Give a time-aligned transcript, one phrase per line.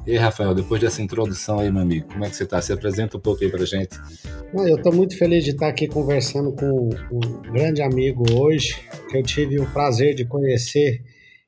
[0.07, 2.61] E aí, Rafael, depois dessa introdução aí, meu amigo, como é que você está?
[2.61, 3.97] Se apresenta um pouco aí para gente.
[4.53, 8.75] Eu estou muito feliz de estar aqui conversando com um grande amigo hoje,
[9.09, 11.03] que eu tive o prazer de conhecer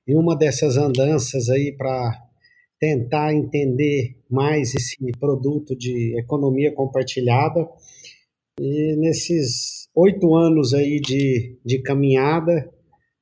[0.07, 2.26] em uma dessas andanças aí para
[2.79, 7.67] tentar entender mais esse produto de economia compartilhada.
[8.59, 12.71] E nesses oito anos aí de, de caminhada,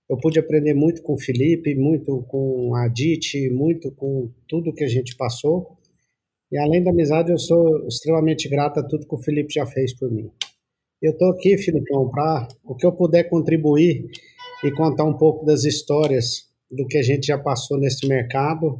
[0.10, 4.84] eu pude aprender muito com o Felipe, muito com a Dite, muito com tudo que
[4.84, 5.78] a gente passou.
[6.52, 9.94] E além da amizade, eu sou extremamente grato a tudo que o Felipe já fez
[9.98, 10.30] por mim.
[11.02, 14.06] Eu estou aqui, Filipão, para o que eu puder contribuir
[14.64, 18.80] e contar um pouco das histórias do que a gente já passou nesse mercado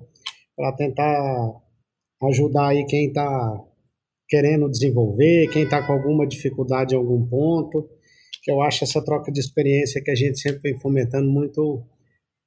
[0.56, 1.62] para tentar
[2.24, 3.62] ajudar aí quem está
[4.28, 7.88] querendo desenvolver, quem está com alguma dificuldade em algum ponto,
[8.42, 11.84] que eu acho essa troca de experiência que a gente sempre vem fomentando muito,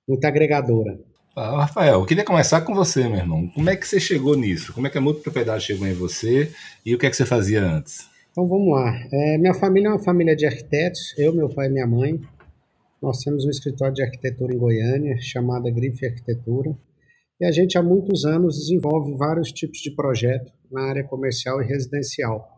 [0.09, 0.99] muito agregadora.
[1.37, 3.49] Ah, Rafael, eu queria começar com você, meu irmão.
[3.55, 4.73] Como é que você chegou nisso?
[4.73, 6.51] Como é que a multipropriedade chegou em você
[6.85, 8.09] e o que é que você fazia antes?
[8.33, 8.93] Então vamos lá.
[9.13, 12.21] É, minha família é uma família de arquitetos, eu, meu pai e minha mãe.
[13.01, 16.77] Nós temos um escritório de arquitetura em Goiânia, chamada Grife Arquitetura.
[17.41, 21.67] E a gente há muitos anos desenvolve vários tipos de projeto na área comercial e
[21.67, 22.49] residencial.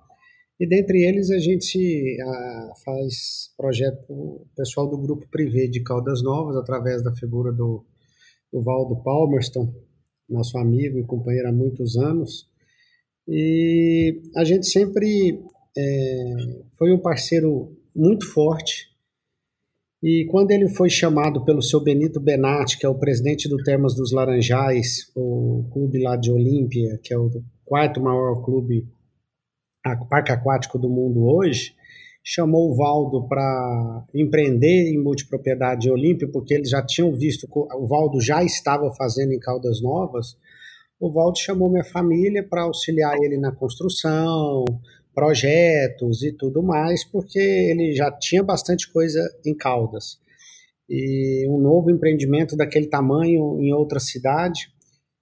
[0.59, 6.57] E dentre eles a gente a, faz projeto pessoal do grupo Privé de Caldas Novas,
[6.57, 7.85] através da figura do,
[8.53, 9.73] do Valdo Palmerston,
[10.29, 12.49] nosso amigo e companheiro há muitos anos.
[13.29, 15.43] E a gente sempre
[15.77, 16.35] é,
[16.79, 18.90] foi um parceiro muito forte
[20.03, 23.95] e quando ele foi chamado pelo seu Benito Benatti, que é o presidente do Termas
[23.95, 27.31] dos Laranjais, o clube lá de Olímpia, que é o
[27.65, 28.89] quarto maior clube
[30.09, 31.75] parque aquático do mundo hoje,
[32.23, 37.87] chamou o Valdo para empreender em multipropriedade de Olímpia, porque eles já tinham visto o
[37.87, 40.37] Valdo já estava fazendo em Caldas Novas.
[40.99, 44.65] O Valdo chamou minha família para auxiliar ele na construção,
[45.15, 50.19] projetos e tudo mais, porque ele já tinha bastante coisa em Caldas.
[50.89, 54.69] E um novo empreendimento daquele tamanho em outra cidade.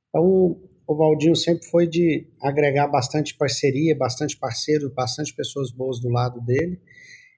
[0.08, 0.56] Então,
[0.86, 6.40] o Valdinho sempre foi de agregar bastante parceria, bastante parceiro, bastante pessoas boas do lado
[6.40, 6.80] dele.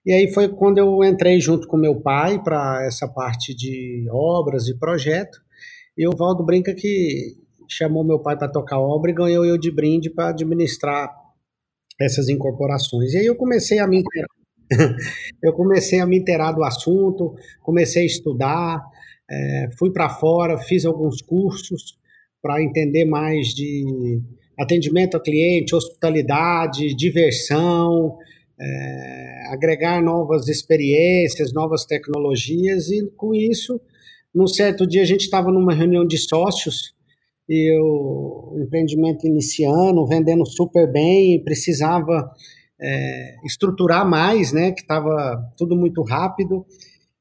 [0.06, 4.68] E aí foi quando eu entrei junto com meu pai para essa parte de obras
[4.68, 5.38] e projeto.
[5.98, 7.36] E o Valdo brinca que
[7.68, 11.12] chamou meu pai para tocar obra e ganhou eu de brinde para administrar
[12.00, 13.12] essas incorporações.
[13.12, 14.28] E aí eu comecei a me inteirar,
[15.42, 18.82] eu comecei a me inteirar do assunto, comecei a estudar,
[19.30, 21.98] é, fui para fora, fiz alguns cursos
[22.42, 24.20] para entender mais de
[24.58, 28.16] atendimento ao cliente, hospitalidade, diversão,
[28.58, 33.80] é, agregar novas experiências, novas tecnologias, e com isso,
[34.34, 36.94] num certo dia a gente estava numa reunião de sócios
[37.52, 42.30] e o empreendimento iniciando, vendendo super bem, precisava
[42.80, 44.70] é, estruturar mais, né?
[44.70, 46.64] Que estava tudo muito rápido.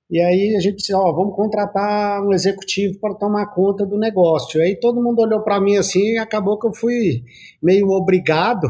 [0.07, 4.61] E aí a gente disse, ó, vamos contratar um executivo para tomar conta do negócio.
[4.61, 7.23] Aí todo mundo olhou para mim assim e acabou que eu fui
[7.59, 8.67] meio obrigado,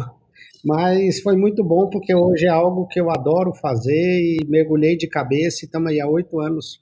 [0.63, 5.07] mas foi muito bom porque hoje é algo que eu adoro fazer e mergulhei de
[5.09, 6.81] cabeça e estamos aí há oito anos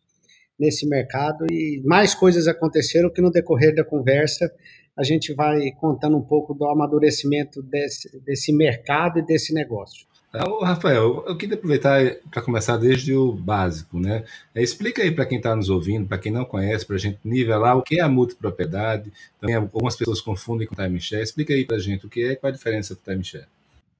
[0.59, 4.51] nesse mercado e mais coisas aconteceram que no decorrer da conversa
[4.97, 10.07] a gente vai contando um pouco do amadurecimento desse, desse mercado e desse negócio.
[10.45, 14.23] Ô, Rafael, eu queria aproveitar para começar desde o básico, né?
[14.53, 17.19] É, explica aí para quem está nos ouvindo, para quem não conhece, para a gente
[17.23, 19.11] nivelar o que é a multipropriedade.
[19.39, 21.23] Também algumas pessoas confundem com timeshare.
[21.23, 23.47] Explica aí para a gente o que é e qual a diferença do timeshare.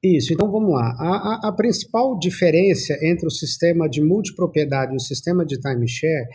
[0.03, 0.95] Isso, então vamos lá.
[0.99, 6.27] A, a, a, principal diferença entre o sistema de multipropriedade e o sistema de timeshare,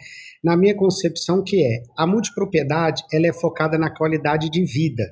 [0.43, 5.05] na minha concepção, que é a multipropriedade ela é focada na qualidade de vida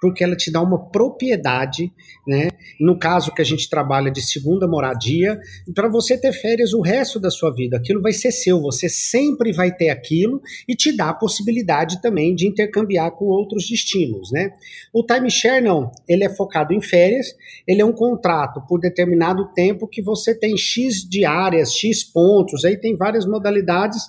[0.00, 1.92] porque ela te dá uma propriedade,
[2.26, 2.48] né?
[2.80, 5.38] No caso que a gente trabalha de segunda moradia,
[5.74, 7.76] para você ter férias o resto da sua vida.
[7.76, 12.34] Aquilo vai ser seu, você sempre vai ter aquilo e te dá a possibilidade também
[12.34, 14.52] de intercambiar com outros destinos, né?
[14.92, 17.34] O timeshare não, ele é focado em férias,
[17.66, 22.76] ele é um contrato por determinado tempo que você tem X diárias, X pontos, aí
[22.76, 24.02] tem várias modalidades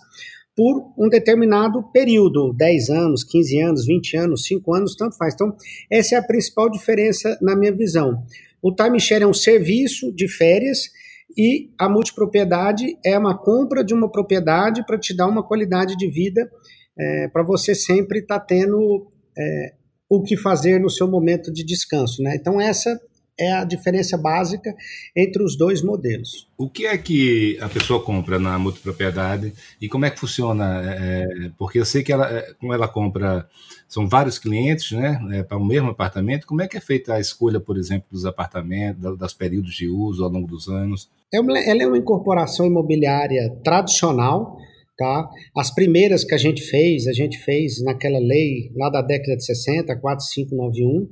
[0.56, 5.34] por um determinado período, 10 anos, 15 anos, 20 anos, 5 anos, tanto faz.
[5.34, 5.56] Então,
[5.90, 8.24] essa é a principal diferença na minha visão.
[8.62, 10.90] O timeshare é um serviço de férias
[11.38, 16.10] e a multipropriedade é uma compra de uma propriedade para te dar uma qualidade de
[16.10, 16.50] vida,
[16.98, 19.74] é, para você sempre estar tá tendo é,
[20.10, 22.22] o que fazer no seu momento de descanso.
[22.22, 22.36] Né?
[22.36, 23.00] Então, essa
[23.40, 24.76] é a diferença básica
[25.16, 26.48] entre os dois modelos.
[26.58, 30.82] O que é que a pessoa compra na multipropriedade e como é que funciona?
[30.84, 33.48] É, porque eu sei que ela, é, como ela compra,
[33.88, 36.46] são vários clientes, né, é, para o mesmo apartamento.
[36.46, 40.24] Como é que é feita a escolha, por exemplo, dos apartamentos, dos períodos de uso
[40.24, 41.10] ao longo dos anos?
[41.34, 44.58] É ela é uma incorporação imobiliária tradicional.
[44.98, 45.30] Tá?
[45.56, 49.46] As primeiras que a gente fez, a gente fez naquela lei lá da década de
[49.46, 51.08] 60, 4591,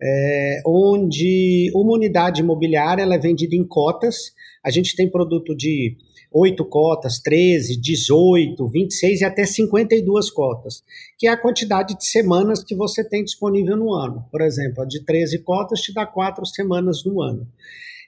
[0.00, 4.32] é, onde uma unidade imobiliária é vendida em cotas.
[4.64, 5.96] A gente tem produto de
[6.32, 10.82] 8 cotas, 13, 18, 26 e até 52 cotas,
[11.18, 14.24] que é a quantidade de semanas que você tem disponível no ano.
[14.30, 17.46] Por exemplo, a de 13 cotas te dá 4 semanas no ano.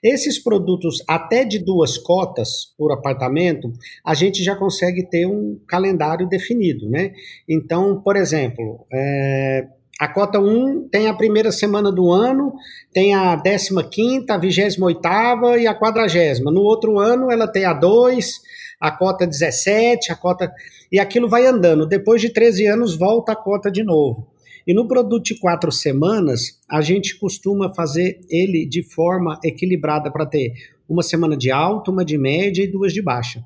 [0.03, 3.71] Esses produtos até de duas cotas por apartamento,
[4.03, 7.13] a gente já consegue ter um calendário definido, né?
[7.47, 9.67] Então, por exemplo, é,
[10.01, 12.55] a cota 1 tem a primeira semana do ano,
[12.91, 16.41] tem a 15, a 28 e a 40.
[16.51, 18.41] No outro ano ela tem a 2,
[18.79, 20.51] a cota 17, a cota.
[20.91, 21.85] E aquilo vai andando.
[21.85, 24.25] Depois de 13 anos, volta a cota de novo.
[24.65, 30.25] E no produto de quatro semanas, a gente costuma fazer ele de forma equilibrada para
[30.25, 30.53] ter
[30.89, 33.45] uma semana de alta, uma de média e duas de baixa.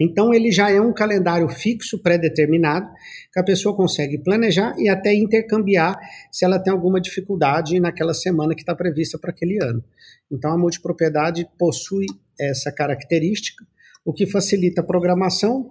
[0.00, 2.88] Então, ele já é um calendário fixo, pré-determinado,
[3.32, 5.98] que a pessoa consegue planejar e até intercambiar
[6.32, 9.84] se ela tem alguma dificuldade naquela semana que está prevista para aquele ano.
[10.30, 12.06] Então, a multipropriedade possui
[12.38, 13.64] essa característica,
[14.04, 15.70] o que facilita a programação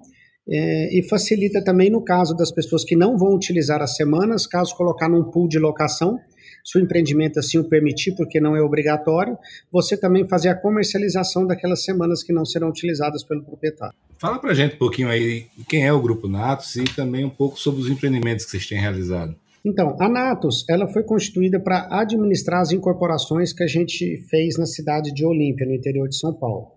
[0.49, 4.75] é, e facilita também no caso das pessoas que não vão utilizar as semanas, caso
[4.75, 6.19] colocar num pool de locação,
[6.63, 9.37] se o empreendimento assim o permitir, porque não é obrigatório,
[9.71, 13.95] você também fazer a comercialização daquelas semanas que não serão utilizadas pelo proprietário.
[14.17, 17.59] Fala para gente um pouquinho aí quem é o Grupo Natos e também um pouco
[17.59, 19.35] sobre os empreendimentos que vocês têm realizado.
[19.65, 24.65] Então, a Natos, ela foi constituída para administrar as incorporações que a gente fez na
[24.65, 26.67] cidade de Olímpia, no interior de São Paulo.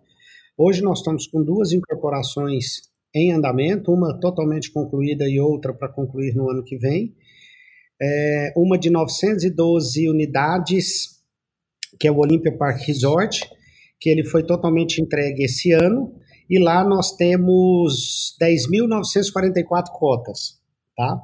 [0.56, 2.82] Hoje nós estamos com duas incorporações
[3.14, 7.14] em andamento, uma totalmente concluída e outra para concluir no ano que vem
[8.00, 11.16] é, uma de 912 unidades,
[11.98, 13.48] que é o Olympia Park Resort,
[14.00, 16.12] que ele foi totalmente entregue esse ano,
[16.48, 20.58] e lá nós temos 10.944 cotas,
[20.96, 21.20] tá?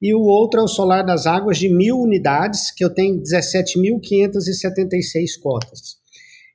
[0.00, 5.38] E o outro é o Solar das Águas de mil unidades, que eu tenho 17.576
[5.42, 5.98] cotas.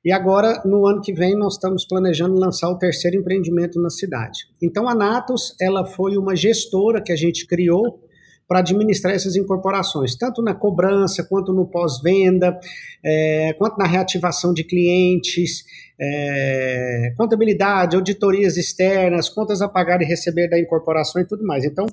[0.04, 4.38] E agora, no ano que vem, nós estamos planejando lançar o terceiro empreendimento na cidade.
[4.62, 8.05] Então, a Natos, ela foi uma gestora que a gente criou
[8.48, 12.58] para administrar essas incorporações, tanto na cobrança, quanto no pós-venda,
[13.04, 15.64] é, quanto na reativação de clientes,
[16.00, 21.64] é, contabilidade, auditorias externas, contas a pagar e receber da incorporação e tudo mais.
[21.64, 21.86] Então,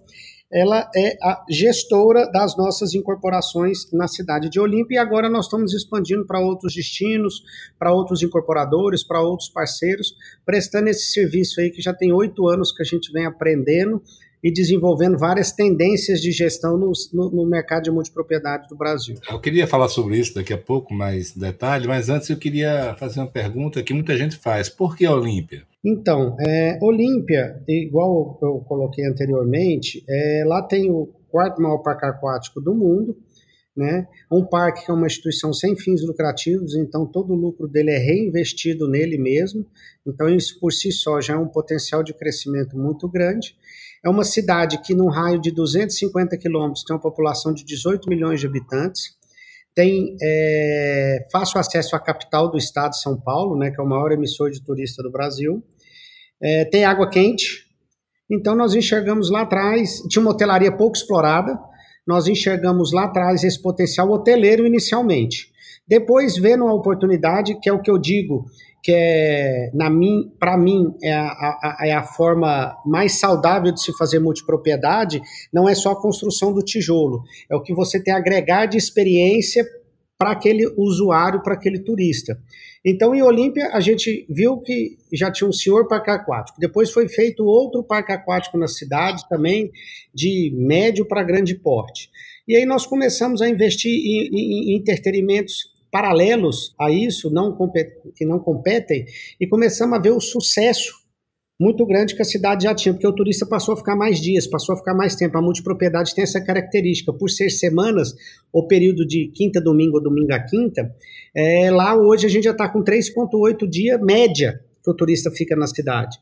[0.51, 5.73] ela é a gestora das nossas incorporações na cidade de Olímpia e agora nós estamos
[5.73, 7.41] expandindo para outros destinos,
[7.79, 10.13] para outros incorporadores, para outros parceiros,
[10.45, 13.99] prestando esse serviço aí que já tem oito anos que a gente vem aprendendo
[14.43, 19.15] e desenvolvendo várias tendências de gestão no, no, no, mercado de multipropriedade do Brasil.
[19.29, 23.21] Eu queria falar sobre isso daqui a pouco, mais detalhe, mas antes eu queria fazer
[23.21, 25.63] uma pergunta que muita gente faz: por que Olímpia?
[25.83, 32.61] Então, é, Olímpia, igual eu coloquei anteriormente, é, lá tem o quarto maior parque aquático
[32.61, 33.17] do mundo,
[33.75, 34.07] né?
[34.31, 37.97] Um parque que é uma instituição sem fins lucrativos, então todo o lucro dele é
[37.97, 39.65] reinvestido nele mesmo.
[40.05, 43.55] Então isso por si só já é um potencial de crescimento muito grande.
[44.05, 48.39] É uma cidade que, num raio de 250 quilômetros, tem uma população de 18 milhões
[48.39, 49.15] de habitantes,
[49.73, 54.11] tem é, fácil acesso à capital do estado, São Paulo, né, que é o maior
[54.11, 55.63] emissor de turista do Brasil,
[56.41, 57.65] é, tem água quente,
[58.29, 61.57] então nós enxergamos lá atrás, tinha uma hotelaria pouco explorada,
[62.05, 65.51] nós enxergamos lá atrás esse potencial hoteleiro inicialmente.
[65.87, 68.45] Depois, vendo a oportunidade, que é o que eu digo,
[68.81, 69.71] que é,
[70.39, 75.21] para mim, é a, a, é a forma mais saudável de se fazer multipropriedade,
[75.53, 78.77] não é só a construção do tijolo, é o que você tem a agregar de
[78.77, 79.65] experiência
[80.23, 82.39] para aquele usuário, para aquele turista.
[82.85, 86.57] Então, em Olímpia, a gente viu que já tinha um senhor parque aquático.
[86.61, 89.69] Depois foi feito outro parque aquático na cidade, também
[90.13, 92.09] de médio para grande porte.
[92.47, 97.53] E aí nós começamos a investir em, em, em entretenimentos paralelos a isso, não
[98.15, 99.05] que não competem,
[99.41, 101.02] e começamos a ver o sucesso
[101.59, 104.47] muito grande que a cidade já tinha, porque o turista passou a ficar mais dias,
[104.47, 105.37] passou a ficar mais tempo.
[105.37, 108.13] A multipropriedade tem essa característica, por ser semanas,
[108.51, 110.93] ou período de quinta, domingo, ou domingo a quinta,
[111.35, 115.55] é, lá hoje a gente já está com 3,8 dia média que o turista fica
[115.55, 116.17] na cidade.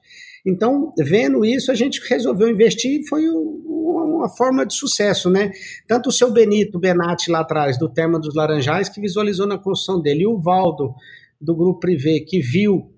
[0.46, 5.52] Então, vendo isso, a gente resolveu investir e foi uma forma de sucesso, né?
[5.88, 10.02] Tanto o seu Benito Benatti lá atrás, do Terma dos Laranjais, que visualizou na construção
[10.02, 10.94] dele, e o Valdo,
[11.40, 12.92] do Grupo Privé, que viu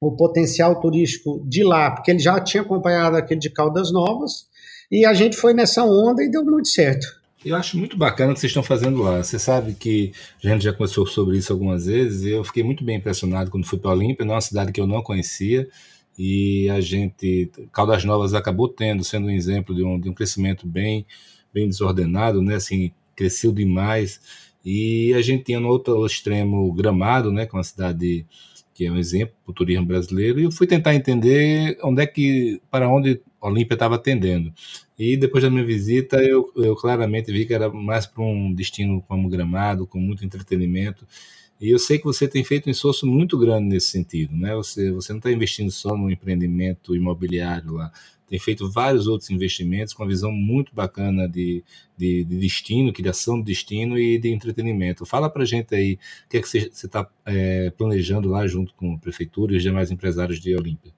[0.00, 4.46] o potencial turístico de lá, porque ele já tinha acompanhado aquele de Caldas Novas,
[4.90, 7.06] e a gente foi nessa onda e deu muito certo.
[7.44, 9.22] Eu acho muito bacana o que vocês estão fazendo lá.
[9.22, 10.12] Você sabe que
[10.44, 13.66] a gente já conversou sobre isso algumas vezes, e eu fiquei muito bem impressionado quando
[13.66, 15.68] fui para Olímpia, numa cidade que eu não conhecia,
[16.18, 20.66] e a gente, Caldas Novas acabou tendo, sendo um exemplo de um, de um crescimento
[20.66, 21.06] bem,
[21.52, 24.20] bem desordenado, né, assim, cresceu demais,
[24.64, 28.26] e a gente tinha no outro extremo Gramado, né, que é uma cidade
[28.76, 32.06] que é um exemplo para o turismo brasileiro, e eu fui tentar entender onde é
[32.06, 34.52] que, para onde Olímpia estava atendendo.
[34.98, 39.02] E depois da minha visita, eu, eu claramente vi que era mais para um destino
[39.02, 41.06] como Gramado, com muito entretenimento,
[41.60, 44.54] e eu sei que você tem feito um esforço muito grande nesse sentido, né?
[44.54, 47.90] Você, você não está investindo só no empreendimento imobiliário lá,
[48.26, 51.64] tem feito vários outros investimentos com uma visão muito bacana de,
[51.96, 55.06] de, de destino, criação de destino e de entretenimento.
[55.06, 55.94] Fala para gente aí
[56.26, 59.62] o que é que você está é, planejando lá junto com a prefeitura e os
[59.62, 60.92] demais empresários de Olímpia.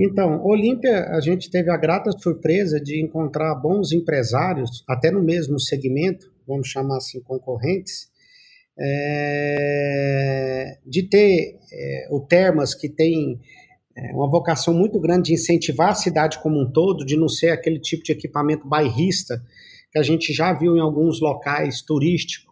[0.00, 5.58] Então, Olímpia, a gente teve a grata surpresa de encontrar bons empresários, até no mesmo
[5.58, 8.08] segmento, vamos chamar assim, concorrentes,
[8.78, 13.40] é, de ter é, o Termas, que tem
[13.96, 17.50] é, uma vocação muito grande de incentivar a cidade como um todo, de não ser
[17.50, 19.42] aquele tipo de equipamento bairrista
[19.90, 22.47] que a gente já viu em alguns locais turísticos,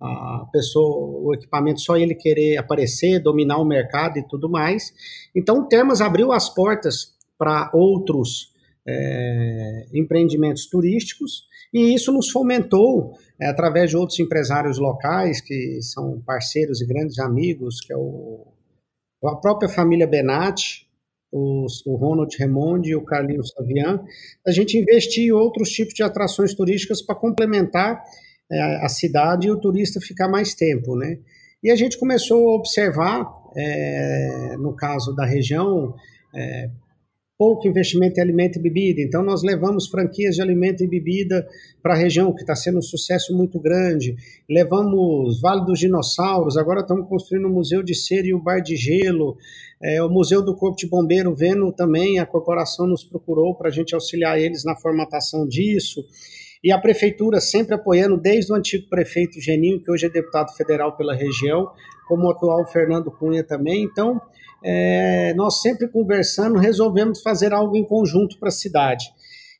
[0.00, 4.92] a pessoa, o equipamento só ele querer aparecer, dominar o mercado e tudo mais.
[5.34, 8.52] Então, o Termas abriu as portas para outros
[8.86, 16.20] é, empreendimentos turísticos e isso nos fomentou é, através de outros empresários locais que são
[16.24, 18.46] parceiros e grandes amigos, que é o,
[19.24, 20.86] a própria família Benatti,
[21.32, 24.04] os, o Ronald Remondi e o Carlinhos Savian,
[24.46, 28.00] a gente investir em outros tipos de atrações turísticas para complementar
[28.82, 31.18] a cidade e o turista ficar mais tempo, né?
[31.62, 35.94] E a gente começou a observar, é, no caso da região,
[36.34, 36.68] é,
[37.38, 39.00] pouco investimento em alimento e bebida.
[39.00, 41.46] Então, nós levamos franquias de alimento e bebida
[41.82, 44.14] para a região, que está sendo um sucesso muito grande.
[44.48, 48.76] Levamos Vale dos Dinossauros, agora estamos construindo o Museu de Cera e o Bar de
[48.76, 49.36] Gelo.
[49.82, 53.72] É, o Museu do Corpo de Bombeiro, vendo também, a corporação nos procurou para a
[53.72, 56.04] gente auxiliar eles na formatação disso.
[56.64, 60.96] E a prefeitura sempre apoiando, desde o antigo prefeito Geninho, que hoje é deputado federal
[60.96, 61.70] pela região,
[62.08, 63.82] como o atual Fernando Cunha também.
[63.82, 64.18] Então,
[64.64, 69.04] é, nós sempre conversando, resolvemos fazer algo em conjunto para a cidade.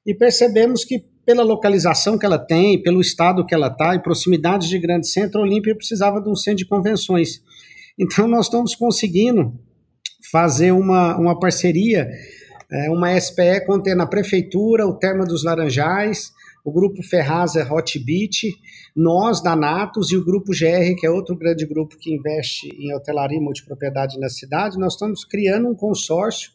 [0.06, 4.66] E percebemos que pela localização que ela tem, pelo estado que ela está, e proximidades
[4.66, 7.42] de grande centro, Olímpia precisava de um centro de convenções.
[7.98, 9.52] Então, nós estamos conseguindo
[10.32, 12.08] fazer uma, uma parceria,
[12.70, 16.32] é, uma SPE contendo a Prefeitura, o Terma dos Laranjais,
[16.64, 18.50] o Grupo Ferraz é Hotbit,
[18.96, 22.94] nós da Natos e o Grupo GR, que é outro grande grupo que investe em
[22.94, 26.52] hotelaria e multipropriedade na cidade, nós estamos criando um consórcio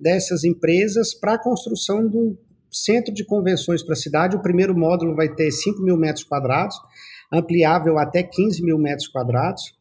[0.00, 2.38] dessas empresas para a construção do
[2.70, 4.36] centro de convenções para a cidade.
[4.36, 6.76] O primeiro módulo vai ter 5 mil metros quadrados,
[7.30, 9.78] ampliável até 15 mil metros quadrados.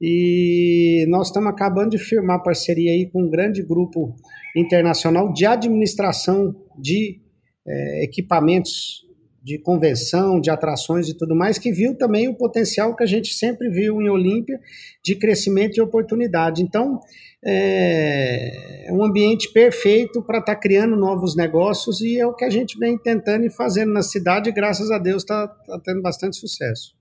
[0.00, 4.14] E nós estamos acabando de firmar parceria aí com um grande grupo
[4.54, 7.20] internacional de administração de
[7.66, 9.06] é, equipamentos
[9.42, 13.32] de convenção, de atrações e tudo mais, que viu também o potencial que a gente
[13.32, 14.58] sempre viu em Olímpia
[15.04, 16.60] de crescimento e oportunidade.
[16.62, 16.98] Então,
[17.44, 22.50] é um ambiente perfeito para estar tá criando novos negócios e é o que a
[22.50, 26.36] gente vem tentando e fazendo na cidade e graças a Deus está tá tendo bastante
[26.36, 26.96] sucesso.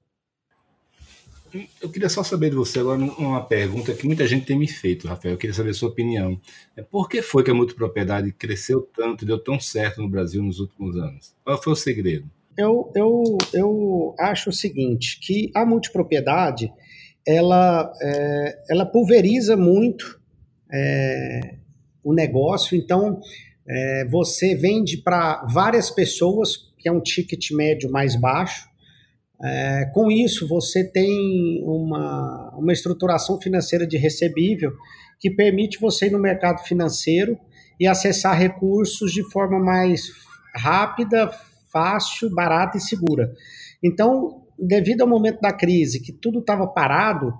[1.81, 5.07] Eu queria só saber de você agora uma pergunta que muita gente tem me feito,
[5.07, 5.35] Rafael.
[5.35, 6.39] Eu queria saber a sua opinião.
[6.75, 10.59] É, por que foi que a multipropriedade cresceu tanto, deu tão certo no Brasil nos
[10.59, 11.33] últimos anos?
[11.43, 12.29] Qual foi o segredo?
[12.57, 16.71] Eu, eu, eu acho o seguinte, que a multipropriedade
[17.27, 20.19] ela, é, ela pulveriza muito
[20.71, 21.55] é,
[22.03, 23.19] o negócio, então
[23.67, 28.69] é, você vende para várias pessoas, que é um ticket médio mais baixo,
[29.43, 34.71] é, com isso, você tem uma, uma estruturação financeira de recebível
[35.19, 37.37] que permite você ir no mercado financeiro
[37.79, 40.11] e acessar recursos de forma mais
[40.55, 41.29] rápida,
[41.71, 43.33] fácil, barata e segura.
[43.83, 47.33] Então, devido ao momento da crise, que tudo estava parado,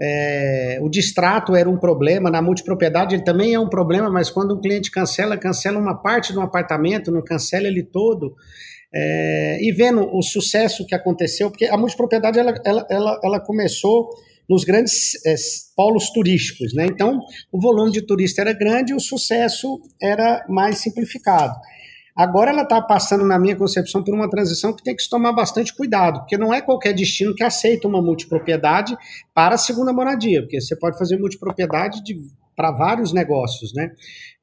[0.00, 4.54] é, o distrato era um problema, na multipropriedade ele também é um problema, mas quando
[4.54, 8.34] um cliente cancela, cancela uma parte do apartamento, não cancela ele todo,
[8.94, 14.10] é, e vendo o sucesso que aconteceu, porque a multipropriedade ela, ela, ela, ela começou
[14.48, 15.34] nos grandes é,
[15.76, 16.84] polos turísticos, né?
[16.86, 17.20] Então,
[17.50, 21.54] o volume de turista era grande e o sucesso era mais simplificado.
[22.14, 25.32] Agora ela está passando, na minha concepção, por uma transição que tem que se tomar
[25.32, 28.94] bastante cuidado, porque não é qualquer destino que aceita uma multipropriedade
[29.34, 32.02] para a segunda moradia, porque você pode fazer multipropriedade
[32.54, 33.90] para vários negócios, né?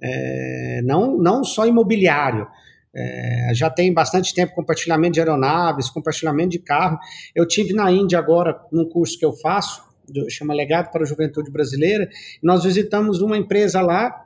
[0.02, 2.48] É, não, não só imobiliário.
[2.96, 6.98] É, já tem bastante tempo compartilhamento de aeronaves, compartilhamento de carro.
[7.36, 9.84] Eu tive na Índia agora, num curso que eu faço,
[10.30, 12.10] chama Legado para a Juventude Brasileira,
[12.42, 14.26] nós visitamos uma empresa lá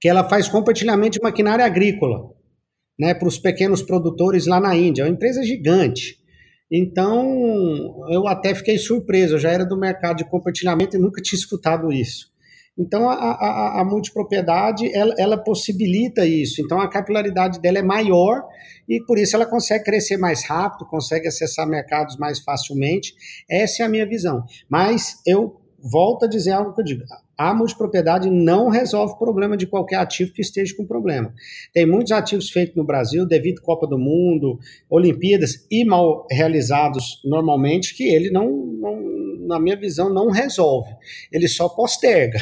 [0.00, 2.30] que ela faz compartilhamento de maquinária agrícola,
[2.98, 5.02] né, para os pequenos produtores lá na Índia.
[5.02, 6.18] É uma empresa gigante.
[6.70, 11.38] Então, eu até fiquei surpreso, eu já era do mercado de compartilhamento e nunca tinha
[11.38, 12.30] escutado isso.
[12.78, 16.60] Então, a, a, a multipropriedade, ela, ela, possibilita isso.
[16.60, 18.44] Então, a capilaridade dela é maior
[18.86, 23.14] e, por isso, ela consegue crescer mais rápido, consegue acessar mercados mais facilmente.
[23.48, 24.44] Essa é a minha visão.
[24.68, 25.58] Mas eu
[25.90, 27.04] volto a dizer algo que eu digo.
[27.38, 31.32] A multipropriedade não resolve o problema de qualquer ativo que esteja com problema.
[31.72, 34.58] Tem muitos ativos feitos no Brasil, devido à Copa do Mundo,
[34.88, 40.90] Olimpíadas, e mal realizados normalmente, que ele não, não na minha visão, não resolve.
[41.30, 42.40] Ele só posterga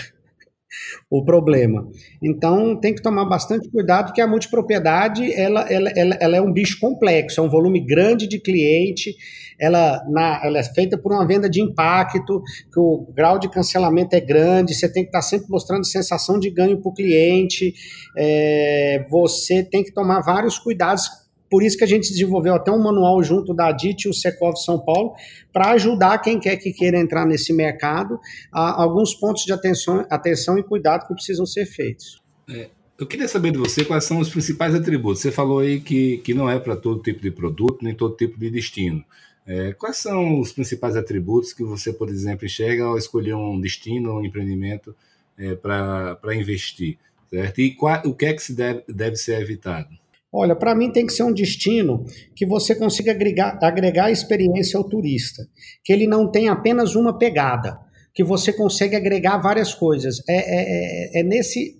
[1.11, 1.89] o problema.
[2.23, 6.53] Então tem que tomar bastante cuidado que a multipropriedade ela, ela, ela, ela, é um
[6.53, 9.15] bicho complexo, é um volume grande de cliente,
[9.59, 14.15] ela, na, ela é feita por uma venda de impacto, que o grau de cancelamento
[14.17, 17.73] é grande, você tem que estar sempre mostrando sensação de ganho para o cliente,
[18.17, 22.83] é, você tem que tomar vários cuidados por isso que a gente desenvolveu até um
[22.83, 25.15] manual junto da DIT e o Secov São Paulo
[25.53, 28.19] para ajudar quem quer que queira entrar nesse mercado
[28.53, 32.21] a alguns pontos de atenção, atenção e cuidado que precisam ser feitos.
[32.49, 35.21] É, eu queria saber de você quais são os principais atributos.
[35.21, 38.39] Você falou aí que, que não é para todo tipo de produto, nem todo tipo
[38.39, 39.05] de destino.
[39.47, 44.19] É, quais são os principais atributos que você, por exemplo, enxerga ao escolher um destino,
[44.19, 44.95] um empreendimento
[45.37, 46.99] é, para investir?
[47.29, 47.61] Certo?
[47.61, 49.89] E qual, o que é que se deve, deve ser evitado?
[50.37, 54.83] Olha, para mim tem que ser um destino que você consiga agregar, agregar experiência ao
[54.83, 55.47] turista,
[55.85, 57.79] que ele não tenha apenas uma pegada,
[58.13, 60.21] que você consegue agregar várias coisas.
[60.29, 61.79] É, é, é, é nesse,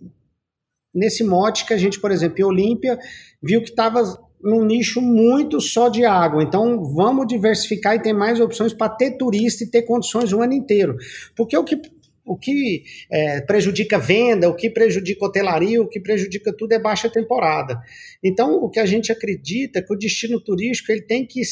[0.95, 2.97] nesse mote que a gente, por exemplo, em Olímpia,
[3.43, 4.05] viu que estava
[4.41, 6.41] num nicho muito só de água.
[6.41, 10.53] Então, vamos diversificar e ter mais opções para ter turista e ter condições o ano
[10.53, 10.97] inteiro.
[11.35, 11.81] Porque o que
[12.25, 17.09] o que é, prejudica venda, o que prejudica hotelaria, o que prejudica tudo é baixa
[17.09, 17.79] temporada.
[18.23, 21.43] Então, o que a gente acredita é que o destino turístico ele tem que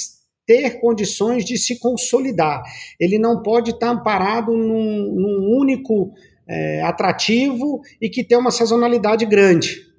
[0.47, 2.63] ter condições de se consolidar.
[2.99, 6.13] Ele não pode estar amparado num, num único
[6.49, 9.92] é, atrativo e que tem uma sazonalidade grande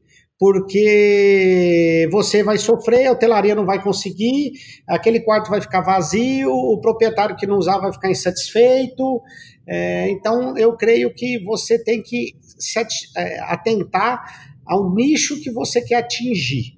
[0.44, 4.52] porque você vai sofrer, a hotelaria não vai conseguir,
[4.86, 9.22] aquele quarto vai ficar vazio, o proprietário que não usar vai ficar insatisfeito.
[9.66, 12.78] É, então, eu creio que você tem que se
[13.16, 16.78] é, atentar ao nicho que você quer atingir,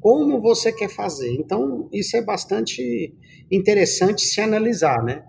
[0.00, 1.32] como você quer fazer.
[1.34, 3.14] Então, isso é bastante
[3.48, 5.22] interessante se analisar, né?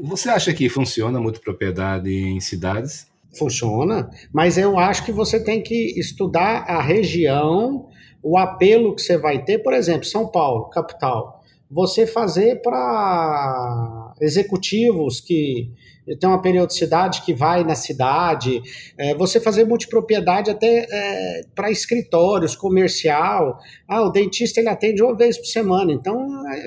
[0.00, 3.06] Você acha que funciona muito propriedade em cidades?
[3.36, 7.88] Funciona, mas eu acho que você tem que estudar a região,
[8.22, 11.42] o apelo que você vai ter, por exemplo, São Paulo, capital.
[11.70, 15.70] Você fazer para executivos que
[16.14, 18.62] tem uma periodicidade que vai na cidade,
[18.96, 23.58] é, você fazer multipropriedade até é, para escritórios, comercial.
[23.88, 26.16] Ah, o dentista ele atende uma vez por semana, então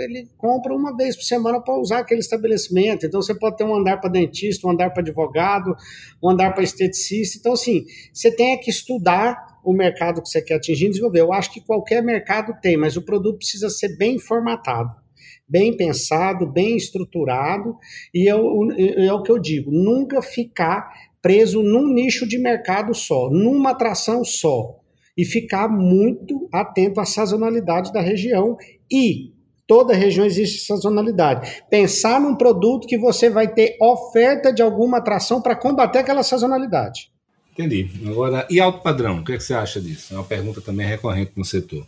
[0.04, 3.06] ele compra uma vez por semana para usar aquele estabelecimento.
[3.06, 5.74] Então você pode ter um andar para dentista, um andar para advogado,
[6.22, 7.38] um andar para esteticista.
[7.40, 11.22] Então, assim, você tem que estudar o mercado que você quer atingir e desenvolver.
[11.22, 14.90] Eu acho que qualquer mercado tem, mas o produto precisa ser bem formatado
[15.50, 17.76] bem pensado, bem estruturado,
[18.14, 23.30] e eu, é o que eu digo, nunca ficar preso num nicho de mercado só,
[23.30, 24.78] numa atração só,
[25.18, 28.56] e ficar muito atento à sazonalidade da região
[28.90, 29.34] e
[29.68, 31.64] toda região existe sazonalidade.
[31.70, 37.12] Pensar num produto que você vai ter oferta de alguma atração para combater aquela sazonalidade.
[37.52, 37.90] Entendi.
[38.08, 39.20] Agora, e alto padrão?
[39.20, 40.14] O que, é que você acha disso?
[40.14, 41.86] É uma pergunta também recorrente no setor.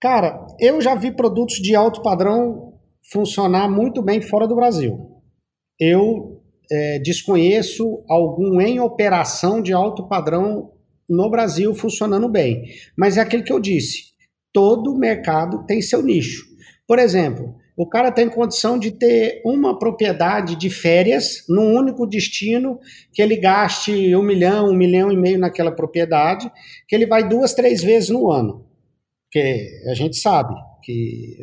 [0.00, 2.71] Cara, eu já vi produtos de alto padrão
[3.10, 5.10] funcionar muito bem fora do Brasil.
[5.78, 10.72] Eu é, desconheço algum em operação de alto padrão
[11.08, 12.64] no Brasil funcionando bem.
[12.96, 14.12] Mas é aquilo que eu disse:
[14.52, 16.44] todo mercado tem seu nicho.
[16.86, 22.78] Por exemplo, o cara tem condição de ter uma propriedade de férias num único destino,
[23.12, 26.50] que ele gaste um milhão, um milhão e meio naquela propriedade,
[26.86, 28.66] que ele vai duas, três vezes no ano.
[29.24, 31.38] Porque a gente sabe que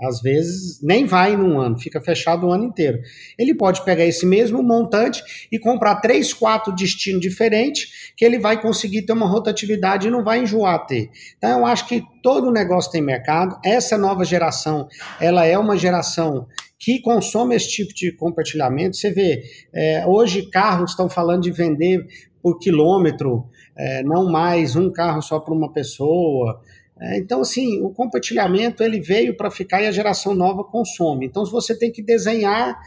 [0.00, 3.00] às vezes nem vai num ano, fica fechado o ano inteiro.
[3.38, 8.60] Ele pode pegar esse mesmo montante e comprar três, quatro destinos diferentes, que ele vai
[8.60, 11.10] conseguir ter uma rotatividade e não vai enjoar ter.
[11.36, 13.58] Então eu acho que todo negócio tem mercado.
[13.64, 14.88] Essa nova geração,
[15.20, 16.46] ela é uma geração
[16.78, 18.96] que consome esse tipo de compartilhamento.
[18.96, 22.06] Você vê, é, hoje carros estão falando de vender
[22.42, 26.60] por quilômetro, é, não mais um carro só para uma pessoa.
[27.00, 31.26] É, então, assim, o compartilhamento ele veio para ficar e a geração nova consome.
[31.26, 32.78] Então, você tem que desenhar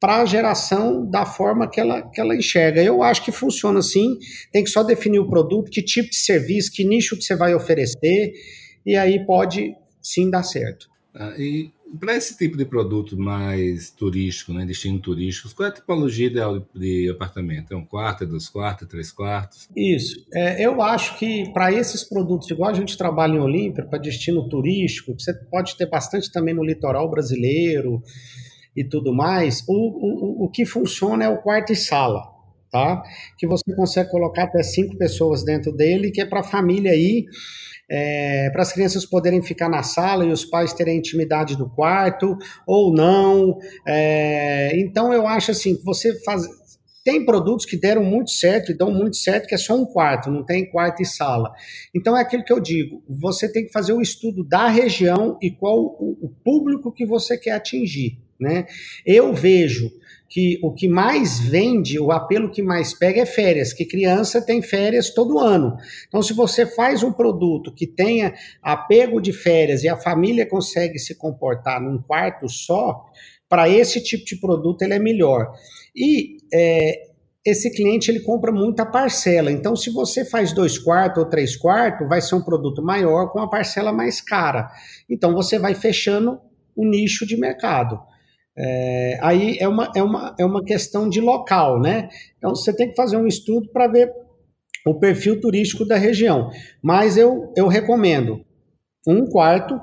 [0.00, 2.82] para a geração da forma que ela, que ela enxerga.
[2.82, 4.16] Eu acho que funciona assim,
[4.52, 7.54] tem que só definir o produto, que tipo de serviço, que nicho que você vai
[7.54, 8.32] oferecer,
[8.86, 10.86] e aí pode sim dar certo.
[11.14, 15.74] Ah, e para esse tipo de produto mais turístico, né, destino turístico, qual é a
[15.74, 17.72] tipologia ideal de, apartamento?
[17.72, 19.68] É um quarto, é dois quartos, é três quartos?
[19.76, 20.26] Isso.
[20.34, 24.48] É, eu acho que para esses produtos, igual a gente trabalha em Olímpia, para destino
[24.48, 28.02] turístico, você pode ter bastante também no litoral brasileiro
[28.76, 32.36] e tudo mais, o, o, o que funciona é o quarto e sala.
[32.70, 33.02] Tá?
[33.38, 37.24] Que você consegue colocar até cinco pessoas dentro dele, que é para a família ir
[37.90, 42.36] é, para as crianças poderem ficar na sala e os pais terem intimidade do quarto
[42.66, 43.58] ou não.
[43.86, 46.42] É, então eu acho assim que você faz.
[47.04, 50.30] Tem produtos que deram muito certo e dão muito certo, que é só um quarto,
[50.30, 51.50] não tem quarto e sala.
[51.94, 55.50] Então é aquilo que eu digo: você tem que fazer o estudo da região e
[55.50, 58.18] qual o, o público que você quer atingir.
[58.38, 58.66] Né?
[59.04, 59.90] Eu vejo
[60.28, 64.60] que o que mais vende, o apelo que mais pega é férias, que criança tem
[64.60, 65.76] férias todo ano.
[66.06, 70.98] Então, se você faz um produto que tenha apego de férias e a família consegue
[70.98, 73.06] se comportar num quarto só,
[73.48, 75.50] para esse tipo de produto ele é melhor.
[75.96, 77.08] E é,
[77.42, 79.50] esse cliente ele compra muita parcela.
[79.50, 83.38] Então, se você faz dois quartos ou três quartos, vai ser um produto maior com
[83.38, 84.70] a parcela mais cara.
[85.08, 86.38] Então, você vai fechando
[86.76, 87.98] o nicho de mercado.
[88.60, 92.08] É, aí é uma, é, uma, é uma questão de local, né?
[92.36, 94.10] Então você tem que fazer um estudo para ver
[94.84, 96.50] o perfil turístico da região.
[96.82, 98.40] Mas eu, eu recomendo
[99.06, 99.78] um quarto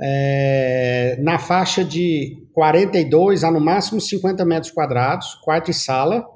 [0.00, 6.26] é, na faixa de 42 a no máximo 50 metros quadrados, quarto e sala,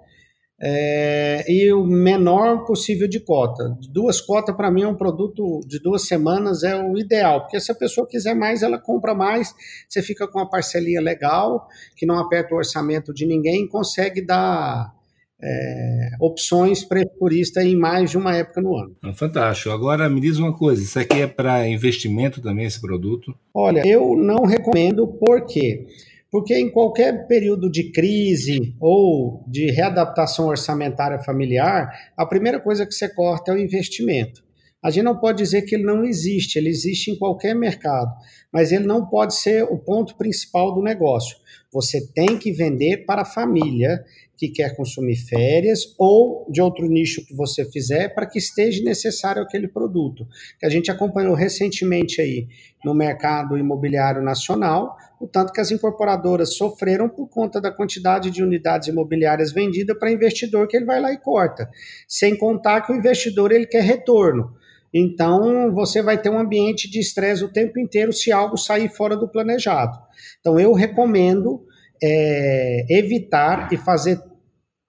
[0.60, 3.76] é, e o menor possível de cota.
[3.90, 7.72] Duas cotas, para mim, é um produto de duas semanas, é o ideal, porque se
[7.72, 9.54] a pessoa quiser mais, ela compra mais,
[9.88, 14.94] você fica com uma parcelinha legal, que não aperta o orçamento de ninguém, consegue dar
[15.42, 18.96] é, opções para turista em mais de uma época no ano.
[19.02, 19.70] Ah, fantástico.
[19.70, 23.34] Agora me diz uma coisa: isso aqui é para investimento também, esse produto?
[23.52, 25.86] Olha, eu não recomendo, porque
[26.34, 32.92] porque em qualquer período de crise ou de readaptação orçamentária familiar, a primeira coisa que
[32.92, 34.42] você corta é o investimento.
[34.82, 38.10] a gente não pode dizer que ele não existe, ele existe em qualquer mercado,
[38.52, 41.36] mas ele não pode ser o ponto principal do negócio.
[41.74, 44.04] Você tem que vender para a família
[44.36, 49.42] que quer consumir férias ou de outro nicho que você fizer para que esteja necessário
[49.42, 50.24] aquele produto.
[50.60, 52.46] Que a gente acompanhou recentemente aí
[52.84, 58.42] no mercado imobiliário nacional, o tanto que as incorporadoras sofreram por conta da quantidade de
[58.42, 61.68] unidades imobiliárias vendidas para investidor que ele vai lá e corta,
[62.06, 64.54] sem contar que o investidor ele quer retorno.
[64.94, 69.16] Então, você vai ter um ambiente de estresse o tempo inteiro se algo sair fora
[69.16, 69.98] do planejado.
[70.38, 71.64] Então, eu recomendo
[72.00, 74.20] é, evitar e fazer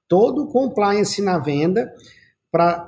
[0.07, 1.91] todo o compliance na venda
[2.51, 2.87] para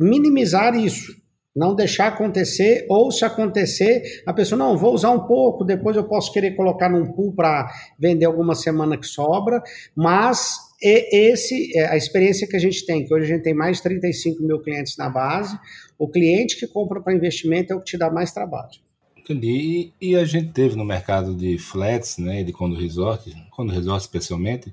[0.00, 1.12] minimizar isso,
[1.54, 6.04] não deixar acontecer, ou se acontecer, a pessoa, não, vou usar um pouco, depois eu
[6.04, 9.60] posso querer colocar num pool para vender alguma semana que sobra,
[9.94, 13.78] mas esse é a experiência que a gente tem, que hoje a gente tem mais
[13.78, 15.58] de 35 mil clientes na base,
[15.98, 18.78] o cliente que compra para investimento é o que te dá mais trabalho.
[19.16, 19.92] Entendi.
[20.00, 24.00] E, e, a gente teve no mercado de flats, né, de quando resort, quando resort
[24.00, 24.72] especialmente,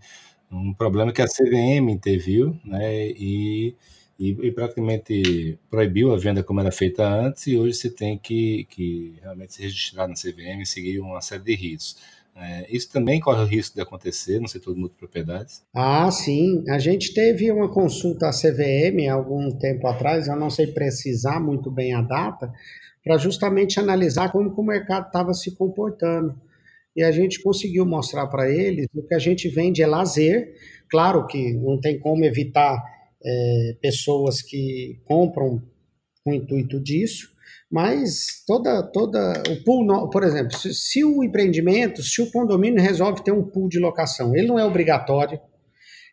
[0.50, 3.76] um problema que a CVM interviu, né, e,
[4.18, 8.66] e, e, praticamente proibiu a venda como era feita antes, e hoje você tem que,
[8.70, 11.98] que realmente se registrar na CVM e seguir uma série de riscos.
[12.38, 15.64] É, isso também corre o risco de acontecer no setor de multipropriedades?
[15.74, 16.66] Ah, sim.
[16.70, 21.72] A gente teve uma consulta à CVM algum tempo atrás, eu não sei precisar muito
[21.72, 22.52] bem a data,
[23.04, 26.36] para justamente analisar como o mercado estava se comportando.
[26.96, 30.56] E a gente conseguiu mostrar para eles o que a gente vende é lazer.
[30.90, 32.82] Claro que não tem como evitar
[33.24, 35.62] é, pessoas que compram
[36.24, 37.35] com o intuito disso,
[37.76, 43.22] mas toda toda o pool, por exemplo, se, se, o empreendimento, se o condomínio resolve
[43.22, 45.38] ter um pool de locação, ele não é obrigatório.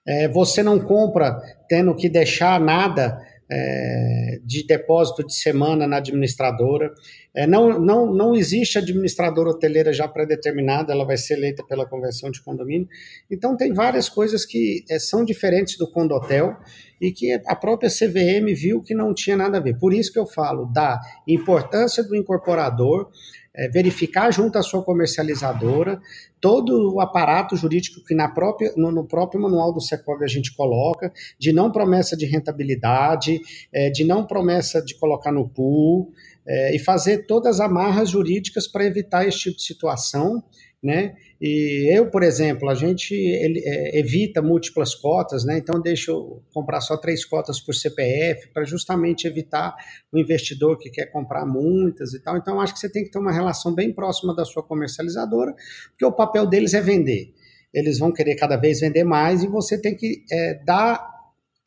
[0.04, 3.16] É, você não compra tendo que deixar nada
[3.52, 6.92] é, de depósito de semana na administradora.
[7.34, 12.30] É, não, não, não existe administradora hoteleira já pré-determinada, ela vai ser eleita pela convenção
[12.30, 12.88] de condomínio.
[13.30, 16.56] Então, tem várias coisas que é, são diferentes do condotel
[17.00, 19.78] e que a própria CVM viu que não tinha nada a ver.
[19.78, 23.10] Por isso que eu falo da importância do incorporador,
[23.54, 26.00] é, verificar junto à sua comercializadora
[26.40, 30.54] todo o aparato jurídico que na própria, no, no, próprio manual do Secov a gente
[30.54, 33.40] coloca, de não promessa de rentabilidade,
[33.72, 36.12] é, de não promessa de colocar no pool,
[36.46, 40.42] é, e fazer todas as amarras jurídicas para evitar esse tipo de situação
[40.82, 41.14] né?
[41.40, 45.58] E eu, por exemplo, a gente ele, é, evita múltiplas cotas, né?
[45.58, 49.76] Então deixo comprar só três cotas por CPF para justamente evitar
[50.12, 52.36] o investidor que quer comprar muitas e tal.
[52.36, 55.54] Então acho que você tem que ter uma relação bem próxima da sua comercializadora,
[55.90, 57.32] porque o papel deles é vender.
[57.72, 61.12] Eles vão querer cada vez vender mais e você tem que é, dar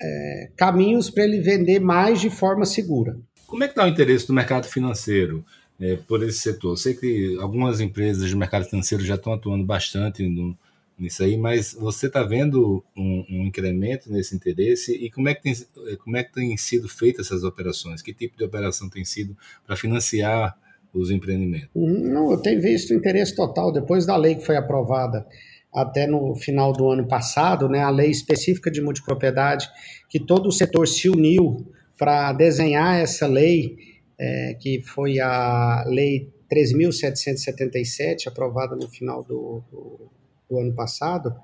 [0.01, 3.17] é, caminhos para ele vender mais de forma segura.
[3.47, 5.45] Como é que está o interesse do mercado financeiro?
[5.79, 6.77] É, por esse setor.
[6.77, 10.57] sei que algumas empresas do mercado financeiro já estão atuando bastante no,
[10.97, 15.41] nisso aí, mas você está vendo um, um, incremento nesse interesse e como é, que
[15.41, 15.55] tem,
[16.03, 18.01] como é que tem sido feitas essas operações?
[18.01, 19.35] Que tipo de operação tem sido
[19.65, 20.57] para financiar
[20.93, 21.69] os empreendimentos?
[21.75, 25.25] Não, eu tenho visto interesse total depois da lei que foi aprovada
[25.73, 29.67] até no final do ano passado, né, a lei específica de multipropriedade,
[30.09, 36.29] que todo o setor se uniu para desenhar essa lei é, que foi a Lei
[36.51, 40.09] 3.777, aprovada no final do, do,
[40.49, 41.35] do ano passado,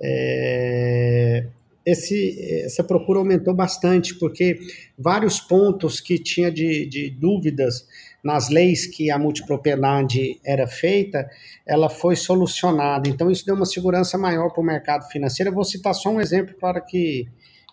[0.00, 1.46] é,
[1.84, 4.58] esse, essa procura aumentou bastante, porque
[4.98, 7.86] vários pontos que tinha de, de dúvidas
[8.22, 11.28] nas leis que a multipropriedade era feita,
[11.66, 13.08] ela foi solucionada.
[13.08, 15.50] Então, isso deu uma segurança maior para o mercado financeiro.
[15.50, 17.26] Eu vou citar só um exemplo para que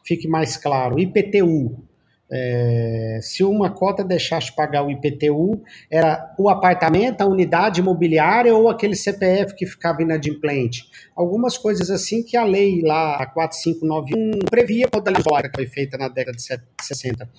[0.06, 0.98] fique mais claro.
[0.98, 1.84] IPTU,
[2.32, 5.62] é, se uma cota deixasse pagar o IPTU,
[5.92, 10.86] era o apartamento, a unidade imobiliária ou aquele CPF que ficava inadimplente.
[11.16, 16.08] Algumas coisas assim que a lei lá, a 4591, previa modalidade que foi feita na
[16.08, 16.44] década de
[16.82, 17.30] 60.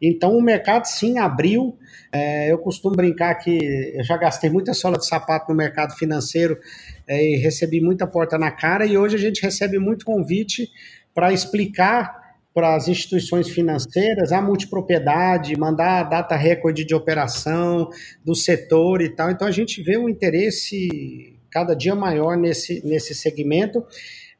[0.00, 1.76] Então o mercado sim abriu.
[2.12, 3.58] É, eu costumo brincar que
[3.94, 6.58] eu já gastei muita sola de sapato no mercado financeiro
[7.06, 10.70] é, e recebi muita porta na cara, e hoje a gente recebe muito convite
[11.12, 17.88] para explicar para as instituições financeiras a multipropriedade, mandar a data recorde de operação
[18.24, 19.30] do setor e tal.
[19.30, 23.84] Então a gente vê um interesse cada dia maior nesse, nesse segmento.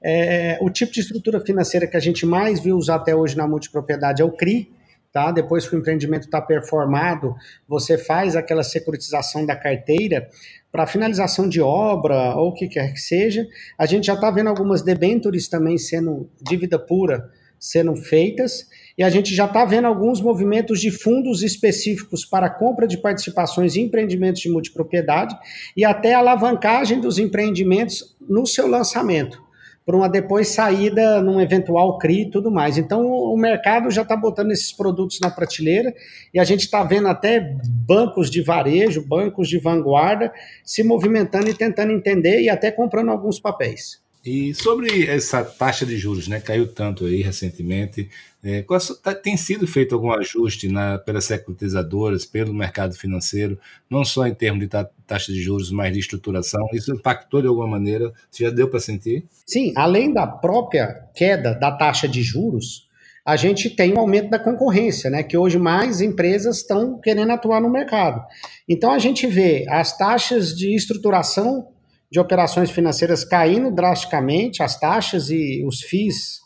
[0.02, 3.46] É, o tipo de estrutura financeira que a gente mais viu usar até hoje na
[3.46, 4.72] multipropriedade é o CRI,
[5.12, 5.32] tá?
[5.32, 7.34] Depois que o empreendimento está performado,
[7.66, 10.28] você faz aquela securitização da carteira
[10.70, 13.46] para finalização de obra ou o que quer que seja.
[13.76, 18.66] A gente já está vendo algumas debentures também sendo dívida pura sendo feitas
[18.98, 23.76] e a gente já está vendo alguns movimentos de fundos específicos para compra de participações
[23.76, 25.36] em empreendimentos de multipropriedade
[25.76, 29.40] e até alavancagem dos empreendimentos no seu lançamento,
[29.86, 32.76] para uma depois saída num eventual CRI e tudo mais.
[32.76, 35.94] Então o mercado já está botando esses produtos na prateleira
[36.34, 37.54] e a gente está vendo até
[37.86, 40.32] bancos de varejo, bancos de vanguarda
[40.64, 44.07] se movimentando e tentando entender e até comprando alguns papéis.
[44.24, 48.10] E sobre essa taxa de juros, né, caiu tanto aí recentemente,
[48.42, 48.64] é,
[49.02, 54.34] tá, tem sido feito algum ajuste na, pelas securitizadoras, pelo mercado financeiro, não só em
[54.34, 54.68] termos de
[55.06, 56.68] taxa de juros, mas de estruturação?
[56.72, 58.12] Isso impactou de alguma maneira?
[58.30, 59.24] Você já deu para sentir?
[59.46, 62.88] Sim, além da própria queda da taxa de juros,
[63.24, 65.22] a gente tem um aumento da concorrência, né?
[65.22, 68.24] Que hoje mais empresas estão querendo atuar no mercado.
[68.66, 71.68] Então a gente vê as taxas de estruturação
[72.10, 76.40] de operações financeiras caindo drasticamente, as taxas e os FIIs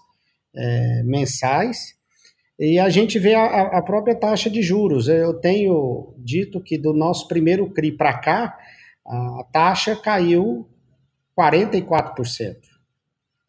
[0.54, 1.94] é, mensais,
[2.58, 5.08] e a gente vê a, a, própria taxa de juros.
[5.08, 8.56] Eu tenho dito que do nosso primeiro CRI para cá,
[9.04, 10.68] a taxa caiu
[11.36, 12.56] 44%.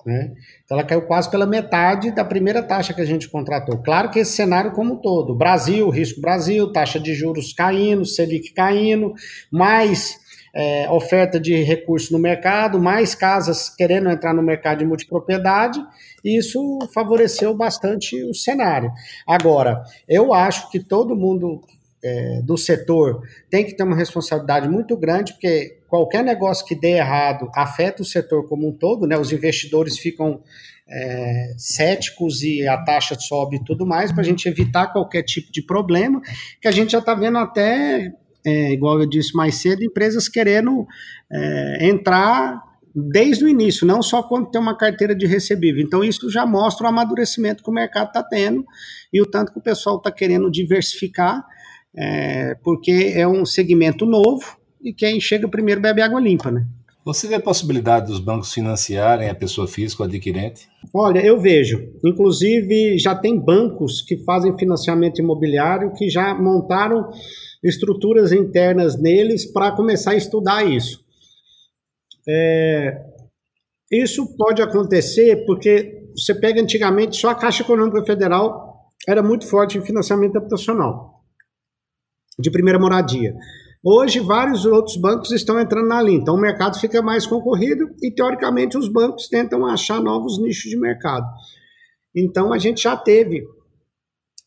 [0.05, 0.33] Né?
[0.63, 3.77] Então ela caiu quase pela metade da primeira taxa que a gente contratou.
[3.83, 8.53] Claro que esse cenário como um todo, Brasil, risco Brasil, taxa de juros caindo, Selic
[8.53, 9.13] caindo,
[9.51, 10.22] mais
[10.53, 15.79] é, oferta de recursos no mercado, mais casas querendo entrar no mercado de multipropriedade,
[16.23, 18.91] e isso favoreceu bastante o cenário.
[19.27, 21.61] Agora, eu acho que todo mundo
[22.03, 26.97] é, do setor tem que ter uma responsabilidade muito grande, porque qualquer negócio que dê
[26.97, 29.17] errado afeta o setor como um todo, né?
[29.17, 30.41] Os investidores ficam
[30.87, 35.51] é, céticos e a taxa sobe e tudo mais, para a gente evitar qualquer tipo
[35.51, 36.21] de problema,
[36.61, 38.11] que a gente já está vendo até
[38.45, 40.85] é, igual eu disse mais cedo, empresas querendo
[41.31, 42.61] é, entrar
[42.95, 45.83] desde o início, não só quando tem uma carteira de recebível.
[45.83, 48.63] Então, isso já mostra o amadurecimento que o mercado está tendo
[49.11, 51.43] e o tanto que o pessoal está querendo diversificar,
[51.95, 56.67] é, porque é um segmento novo e quem chega primeiro bebe água limpa, né?
[57.05, 60.69] Você vê a possibilidade dos bancos financiarem a pessoa física, o adquirente?
[60.93, 61.91] Olha, eu vejo.
[62.03, 67.09] Inclusive, já tem bancos que fazem financiamento imobiliário que já montaram
[67.63, 71.03] estruturas internas neles para começar a estudar isso.
[72.27, 73.01] É,
[73.91, 79.77] isso pode acontecer porque você pega antigamente só a Caixa Econômica Federal era muito forte
[79.77, 81.23] em financiamento habitacional
[82.37, 83.35] de primeira moradia.
[83.85, 88.09] Hoje, vários outros bancos estão entrando na linha, então o mercado fica mais concorrido e,
[88.09, 91.25] teoricamente, os bancos tentam achar novos nichos de mercado.
[92.15, 93.43] Então, a gente já teve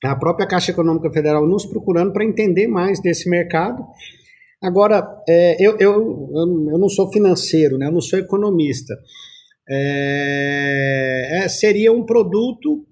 [0.05, 3.85] a própria Caixa Econômica Federal nos procurando para entender mais desse mercado.
[4.63, 7.87] Agora, é, eu, eu, eu não sou financeiro, né?
[7.87, 8.95] eu não sou economista.
[9.69, 12.87] É, é, seria um produto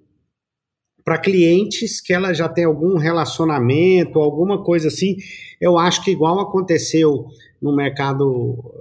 [1.05, 5.17] para clientes que ela já tem algum relacionamento, alguma coisa assim.
[5.61, 7.27] Eu acho que igual aconteceu
[7.61, 8.75] no mercado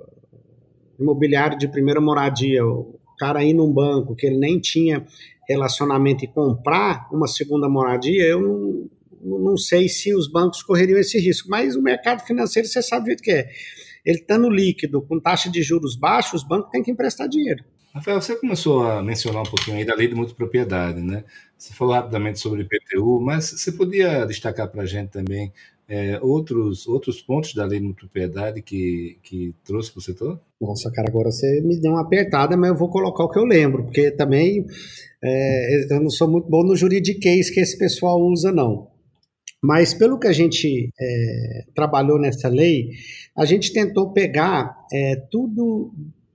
[0.99, 5.05] imobiliário de primeira moradia, o cara ir num banco que ele nem tinha
[5.47, 11.19] relacionamento e comprar uma segunda moradia, eu não, não sei se os bancos correriam esse
[11.19, 11.49] risco.
[11.49, 13.49] Mas o mercado financeiro, você sabe o jeito que é.
[14.05, 17.63] Ele estando líquido, com taxa de juros baixos, os bancos têm que emprestar dinheiro.
[17.93, 21.23] Rafael, você começou a mencionar um pouquinho aí da lei de multipropriedade, né?
[21.55, 25.53] Você falou rapidamente sobre o IPTU, mas você podia destacar para a gente também
[25.93, 30.41] é, outros, outros pontos da lei de multipropriedade que, que trouxe para o setor?
[30.59, 33.45] Nossa, cara, agora você me deu uma apertada, mas eu vou colocar o que eu
[33.45, 34.65] lembro, porque também
[35.23, 38.87] é, eu não sou muito bom no juridiquês que esse pessoal usa, não.
[39.61, 42.89] Mas pelo que a gente é, trabalhou nessa lei,
[43.37, 45.93] a gente tentou pegar é, tudo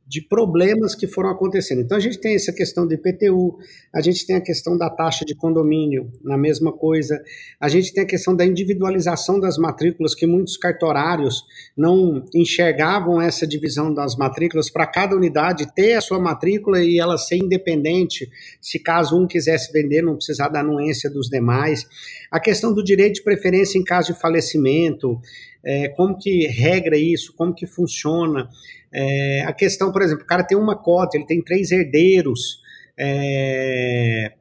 [0.09, 1.83] de problemas que foram acontecendo.
[1.83, 3.59] Então a gente tem essa questão do IPTU,
[3.95, 7.23] a gente tem a questão da taxa de condomínio, na mesma coisa,
[7.61, 11.45] a gente tem a questão da individualização das matrículas, que muitos cartorários
[11.77, 17.19] não enxergavam essa divisão das matrículas para cada unidade ter a sua matrícula e ela
[17.19, 18.31] ser independente,
[18.63, 21.87] se caso um quisesse vender, não precisar da anuência dos demais.
[22.31, 25.21] A questão do direito de preferência em caso de falecimento,
[25.65, 28.49] é, como que regra isso, como que funciona.
[28.93, 32.61] É, a questão, por exemplo, o cara tem uma cota, ele tem três herdeiros.
[32.99, 34.33] É,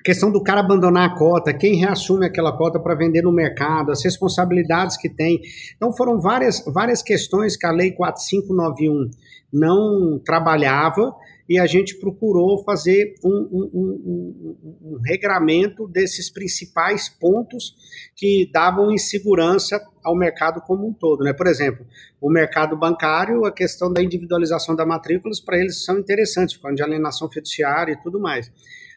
[0.00, 3.90] a questão do cara abandonar a cota, quem reassume aquela cota para vender no mercado,
[3.90, 5.40] as responsabilidades que tem.
[5.76, 9.10] Então foram várias, várias questões que a Lei 4591
[9.52, 11.14] não trabalhava
[11.48, 17.74] e a gente procurou fazer um, um, um, um, regramento desses principais pontos
[18.16, 21.22] que davam insegurança ao mercado como um todo.
[21.22, 21.32] Né?
[21.32, 21.86] Por exemplo,
[22.20, 26.76] o mercado bancário, a questão da individualização da matrículas, para eles são interessantes, por causa
[26.76, 28.50] de alienação fiduciária e tudo mais.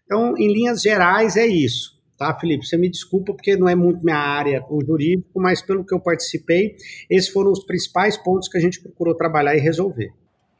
[0.05, 1.97] Então, em linhas gerais, é isso.
[2.17, 2.65] Tá, Felipe?
[2.65, 5.99] Você me desculpa porque não é muito minha área o jurídico, mas pelo que eu
[5.99, 6.75] participei,
[7.07, 10.11] esses foram os principais pontos que a gente procurou trabalhar e resolver.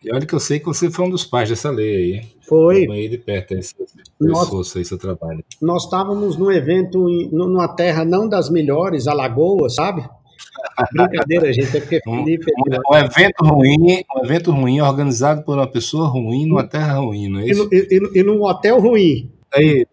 [0.07, 2.25] E olha que eu sei que você foi um dos pais dessa lei aí.
[2.47, 2.87] Foi.
[2.89, 3.75] Aí de perto esse,
[4.19, 5.43] nós, aí, seu trabalho.
[5.61, 10.07] Nós estávamos num evento em, numa terra não das melhores, Alagoas, sabe?
[10.93, 12.45] Brincadeira, gente, é porque Felipe.
[12.57, 16.99] Um, um, um, evento ruim, um evento ruim organizado por uma pessoa ruim numa terra
[16.99, 17.67] ruim, não é isso?
[17.71, 19.29] E, e, e num hotel ruim.
[19.53, 19.87] Aí,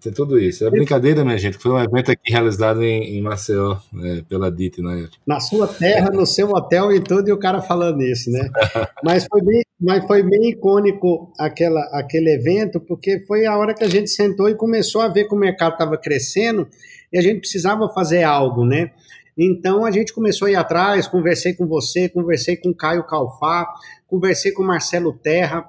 [0.00, 0.66] tem tudo isso.
[0.66, 1.58] É brincadeira, minha gente.
[1.58, 5.16] Foi um evento aqui realizado em, em Maceió, é, pela DIT na época.
[5.26, 8.50] Na sua terra, no seu hotel e tudo, e o cara falando isso, né?
[9.02, 13.84] mas, foi bem, mas foi bem icônico aquela, aquele evento, porque foi a hora que
[13.84, 16.68] a gente sentou e começou a ver que o mercado estava crescendo
[17.12, 18.90] e a gente precisava fazer algo, né?
[19.36, 23.66] Então a gente começou a ir atrás, conversei com você, conversei com Caio Calfá,
[24.06, 25.64] conversei com Marcelo Terra,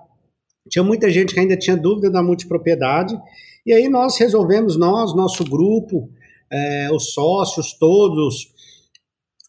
[0.69, 3.17] tinha muita gente que ainda tinha dúvida da multipropriedade,
[3.65, 6.09] e aí nós resolvemos, nós, nosso grupo,
[6.51, 8.53] é, os sócios todos,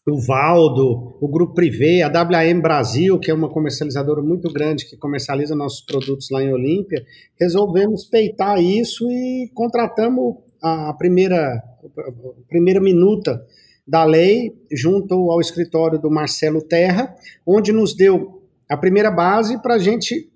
[0.07, 4.95] o Valdo, o Grupo Privé, a WM Brasil, que é uma comercializadora muito grande que
[4.95, 7.03] comercializa nossos produtos lá em Olímpia,
[7.39, 13.43] resolvemos peitar isso e contratamos a primeira, a primeira minuta
[13.87, 19.75] da lei junto ao escritório do Marcelo Terra, onde nos deu a primeira base para
[19.75, 20.31] a gente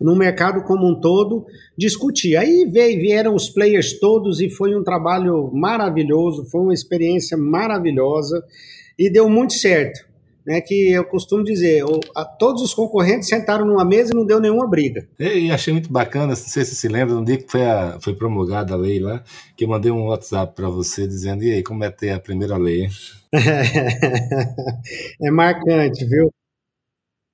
[0.00, 1.44] no mercado como um todo,
[1.76, 2.36] discutir.
[2.36, 8.42] Aí veio, vieram os players todos e foi um trabalho maravilhoso, foi uma experiência maravilhosa
[8.98, 10.08] e deu muito certo.
[10.46, 14.24] Né, que eu costumo dizer, o, a, todos os concorrentes sentaram numa mesa e não
[14.24, 15.06] deu nenhuma briga.
[15.18, 17.98] E achei muito bacana, não sei se você se lembra, no dia que foi, a,
[18.00, 19.22] foi promulgada a lei lá,
[19.54, 22.56] que eu mandei um WhatsApp para você dizendo, e aí, como é ter a primeira
[22.56, 22.88] lei?
[25.22, 26.32] é marcante, viu?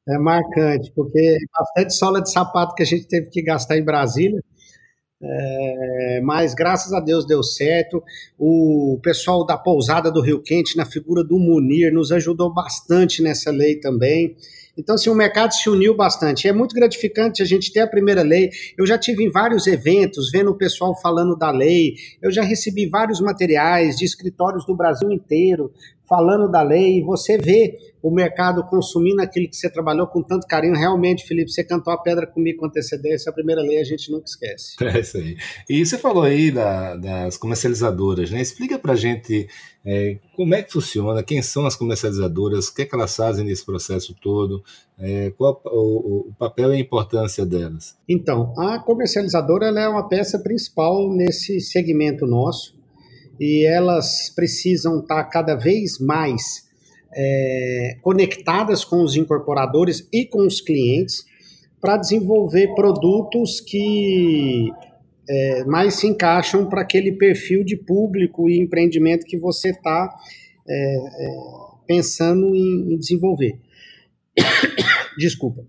[0.08, 4.40] É marcante, porque bastante sola de sapato que a gente teve que gastar em Brasília,
[5.20, 8.02] é, mas graças a Deus deu certo.
[8.38, 13.50] O pessoal da pousada do Rio Quente, na figura do Munir, nos ajudou bastante nessa
[13.50, 14.36] lei também.
[14.78, 16.46] Então, assim, o mercado se uniu bastante.
[16.46, 18.50] É muito gratificante a gente ter a primeira lei.
[18.76, 21.94] Eu já tive em vários eventos, vendo o pessoal falando da lei.
[22.20, 25.72] Eu já recebi vários materiais de escritórios do Brasil inteiro
[26.08, 26.98] falando da lei.
[26.98, 30.74] E você vê o mercado consumindo aquilo que você trabalhou com tanto carinho.
[30.74, 34.26] Realmente, Felipe, você cantou a pedra comigo com antecedência, a primeira lei a gente nunca
[34.26, 34.76] esquece.
[34.96, 35.36] É isso aí.
[35.68, 38.40] E você falou aí da, das comercializadoras, né?
[38.40, 39.48] Explica pra gente
[39.84, 43.44] é, como é que funciona, quem são as comercializadoras, o que é que elas fazem
[43.44, 44.62] nesse processo todo,
[44.98, 47.96] é, qual o, o, papel e a importância delas?
[48.08, 52.75] Então, a comercializadora é uma peça principal nesse segmento nosso
[53.38, 56.66] e elas precisam estar cada vez mais
[57.14, 61.24] é, conectadas com os incorporadores e com os clientes
[61.80, 64.70] para desenvolver produtos que
[65.28, 70.14] é, mais se encaixam para aquele perfil de público e empreendimento que você está
[70.68, 71.36] é, é,
[71.86, 73.58] pensando em, em desenvolver.
[75.18, 75.64] Desculpa.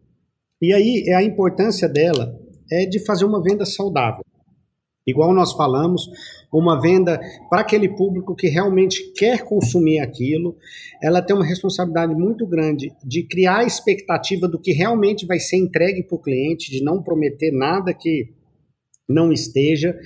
[0.61, 2.39] E aí a importância dela
[2.71, 4.23] é de fazer uma venda saudável.
[5.07, 6.09] Igual nós falamos,
[6.51, 10.57] uma venda para aquele público que realmente quer consumir aquilo,
[11.01, 15.57] ela tem uma responsabilidade muito grande de criar a expectativa do que realmente vai ser
[15.57, 18.33] entregue para o cliente, de não prometer nada que
[19.07, 19.97] não esteja.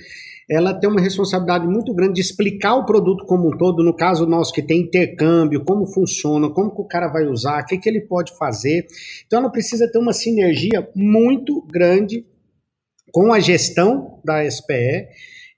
[0.48, 4.26] Ela tem uma responsabilidade muito grande de explicar o produto como um todo, no caso
[4.26, 7.88] nosso que tem intercâmbio, como funciona, como que o cara vai usar, o que, que
[7.88, 8.86] ele pode fazer.
[9.26, 12.26] Então ela precisa ter uma sinergia muito grande
[13.12, 15.08] com a gestão da SPE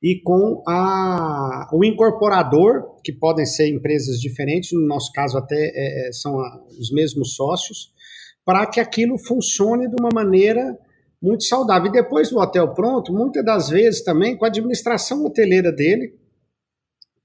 [0.02, 6.09] e com a, o incorporador, que podem ser empresas diferentes, no nosso caso até é,
[6.09, 7.92] é são a, os mesmos sócios,
[8.44, 10.76] para que aquilo funcione de uma maneira
[11.22, 11.88] muito saudável.
[11.88, 16.12] E depois do hotel pronto, muitas das vezes também com a administração hoteleira dele,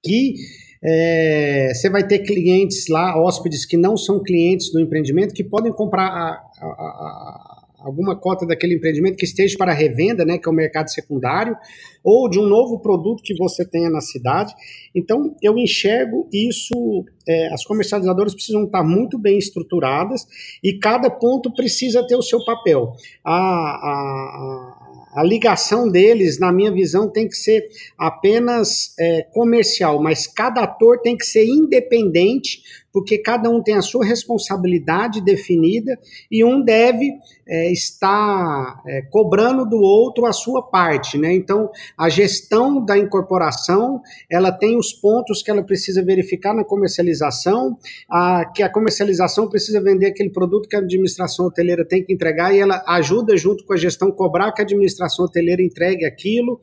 [0.02, 0.36] que
[0.82, 5.74] é, você vai ter clientes lá, hóspedes que não são clientes do empreendimento, que podem
[5.74, 6.30] comprar a,
[6.62, 11.56] a, alguma cota daquele empreendimento que esteja para revenda, né, que é o mercado secundário,
[12.04, 14.54] ou de um novo produto que você tenha na cidade.
[14.94, 20.26] Então, eu enxergo isso, é, as comercializadoras precisam estar muito bem estruturadas
[20.64, 22.94] e cada ponto precisa ter o seu papel.
[23.24, 24.80] A, a,
[25.16, 27.68] a ligação deles, na minha visão, tem que ser
[27.98, 32.62] apenas é, comercial, mas cada ator tem que ser independente
[32.92, 35.98] porque cada um tem a sua responsabilidade definida
[36.32, 37.12] e um deve
[37.48, 41.34] é, estar é, cobrando do outro a sua parte, né?
[41.34, 47.78] Então, a gestão da incorporação, ela tem os pontos que ela precisa verificar na comercialização,
[48.10, 52.54] a, que a comercialização precisa vender aquele produto que a administração hoteleira tem que entregar
[52.54, 56.60] e ela ajuda junto com a gestão cobrar que a administração hoteleira entregue aquilo.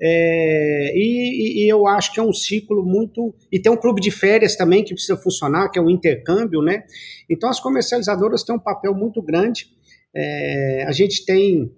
[0.00, 3.34] É, e, e, eu acho que é um ciclo muito.
[3.52, 6.84] E tem um clube de férias também que precisa funcionar, que é o intercâmbio, né?
[7.28, 9.68] Então as comercializadoras têm um papel muito grande.
[10.14, 11.72] É, a gente tem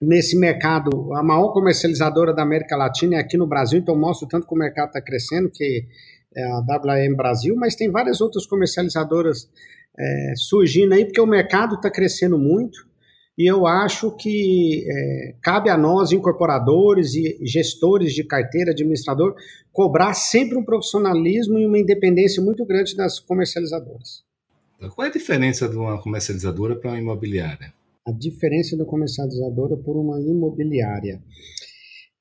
[0.00, 4.46] nesse mercado, a maior comercializadora da América Latina é aqui no Brasil, então mostra tanto
[4.46, 5.84] que o mercado está crescendo, que
[6.34, 9.48] é a WM Brasil, mas tem várias outras comercializadoras
[9.98, 12.88] é, surgindo aí, porque o mercado está crescendo muito.
[13.36, 19.34] E eu acho que é, cabe a nós, incorporadores e gestores de carteira, administrador,
[19.72, 24.24] cobrar sempre um profissionalismo e uma independência muito grande das comercializadoras.
[24.94, 27.72] Qual é a diferença de uma comercializadora para uma imobiliária?
[28.06, 31.22] A diferença da comercializadora por uma imobiliária.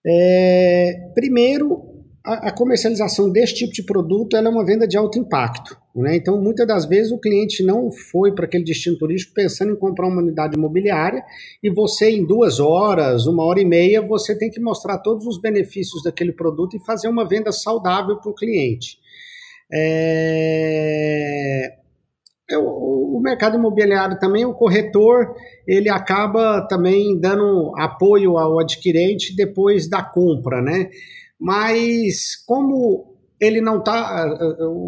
[0.06, 5.79] É, primeiro, a, comercialização desse tipo de produto é uma venda de alto impacto.
[5.96, 6.16] Né?
[6.16, 10.08] Então, muitas das vezes, o cliente não foi para aquele destino turístico pensando em comprar
[10.08, 11.24] uma unidade imobiliária
[11.64, 15.42] e você, em duas horas, uma hora e meia, você tem que mostrar todos os
[15.42, 18.98] benefícios daquele produto e fazer uma venda saudável para o cliente.
[19.72, 21.76] É...
[22.52, 25.36] O mercado imobiliário também, o corretor,
[25.68, 30.90] ele acaba também dando apoio ao adquirente depois da compra, né?
[31.40, 33.09] mas como
[33.40, 34.26] ele não está.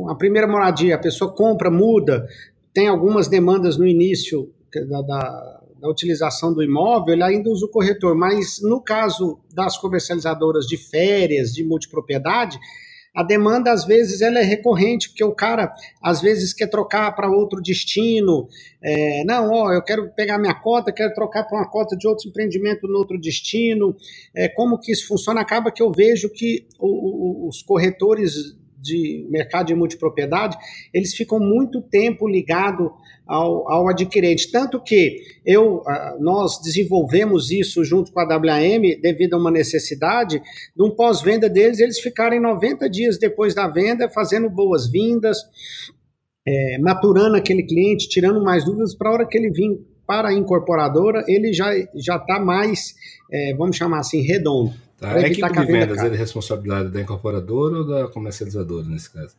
[0.10, 2.28] A primeira moradia, a pessoa compra, muda,
[2.74, 4.52] tem algumas demandas no início
[4.88, 9.78] da, da, da, utilização do imóvel, ele ainda usa o corretor, mas no caso das
[9.78, 12.58] comercializadoras de férias, de multipropriedade,
[13.14, 17.30] a demanda às vezes ela é recorrente, porque o cara às vezes quer trocar para
[17.30, 18.47] outro destino.
[18.82, 22.30] É, não, ó, eu quero pegar minha cota, quero trocar para uma cota de outro
[22.30, 23.95] empreendimento no outro destino.
[24.34, 25.41] É, como que isso funciona?
[25.41, 30.58] Acaba que eu vejo que o, o, os corretores de mercado de multipropriedade,
[30.94, 32.90] eles ficam muito tempo ligados
[33.28, 34.52] ao, ao adquirente.
[34.52, 40.42] Tanto que eu, ah, nós desenvolvemos isso junto com a WM, devido a uma necessidade,
[40.76, 45.38] de um pós-venda deles, eles ficarem 90 dias depois da venda fazendo boas-vindas,
[46.46, 50.34] é, maturando aquele cliente, tirando mais dúvidas, para a hora que ele vir para a
[50.34, 52.94] incorporadora, ele já está mais,
[53.32, 54.74] é, vamos chamar assim, redondo.
[55.02, 55.14] Tá.
[55.14, 59.36] A equipe de vendas é de responsabilidade da incorporadora ou da comercializadora, nesse caso?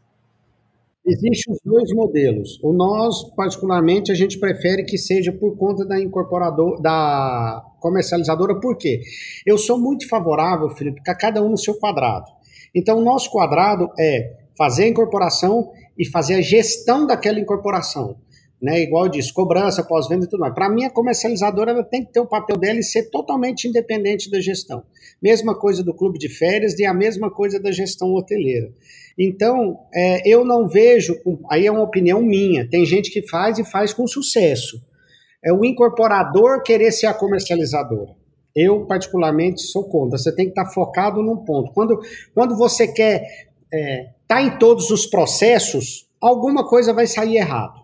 [1.06, 2.58] Existem os dois modelos.
[2.60, 8.76] O nós, particularmente, a gente prefere que seja por conta da incorporadora, da comercializadora, por
[8.76, 9.02] quê?
[9.46, 12.26] Eu sou muito favorável, Felipe, a cada um no seu quadrado.
[12.74, 18.16] Então, o nosso quadrado é fazer a incorporação e fazer a gestão daquela incorporação
[18.62, 18.80] né?
[18.80, 20.54] Igual eu disse, cobrança, pós-venda e tudo mais.
[20.54, 24.30] Para mim, a comercializadora ela tem que ter o papel dela e ser totalmente independente
[24.30, 24.84] da gestão.
[25.20, 28.72] Mesma coisa do clube de férias e a mesma coisa da gestão hoteleira.
[29.18, 31.18] Então, é, eu não vejo,
[31.50, 34.80] aí é uma opinião minha, tem gente que faz e faz com sucesso.
[35.44, 38.14] É o incorporador querer ser a comercializadora.
[38.54, 40.16] Eu, particularmente, sou contra.
[40.16, 41.72] Você tem que estar focado num ponto.
[41.72, 42.00] Quando,
[42.32, 47.81] quando você quer estar é, tá em todos os processos, alguma coisa vai sair errado.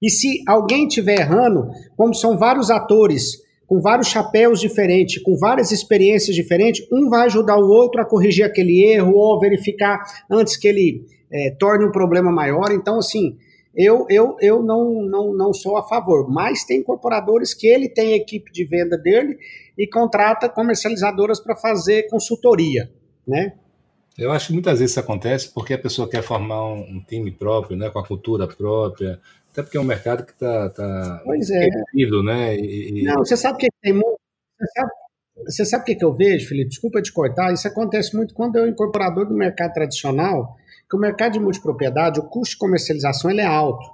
[0.00, 3.38] E se alguém estiver errando, como são vários atores
[3.70, 8.44] com vários chapéus diferentes, com várias experiências diferentes, um vai ajudar o outro a corrigir
[8.44, 12.72] aquele erro ou verificar antes que ele é, torne um problema maior.
[12.72, 13.36] Então, assim,
[13.72, 18.14] eu, eu, eu não, não, não sou a favor, mas tem incorporadores que ele tem
[18.14, 19.38] equipe de venda dele
[19.78, 22.90] e contrata comercializadoras para fazer consultoria,
[23.24, 23.52] né?
[24.18, 27.30] Eu acho que muitas vezes isso acontece porque a pessoa quer formar um, um time
[27.30, 31.50] próprio, né, com a cultura própria, até porque é um mercado que está tá pois
[31.50, 31.68] é.
[32.22, 32.56] né?
[32.56, 34.20] E, Não, você sabe que tem muito.
[34.58, 34.90] Você sabe,
[35.44, 36.68] você sabe o que, que eu vejo, Felipe?
[36.68, 37.52] Desculpa te cortar.
[37.52, 40.56] Isso acontece muito quando é o incorporador do mercado tradicional,
[40.88, 43.84] que o mercado de multipropriedade, o custo de comercialização ele é alto.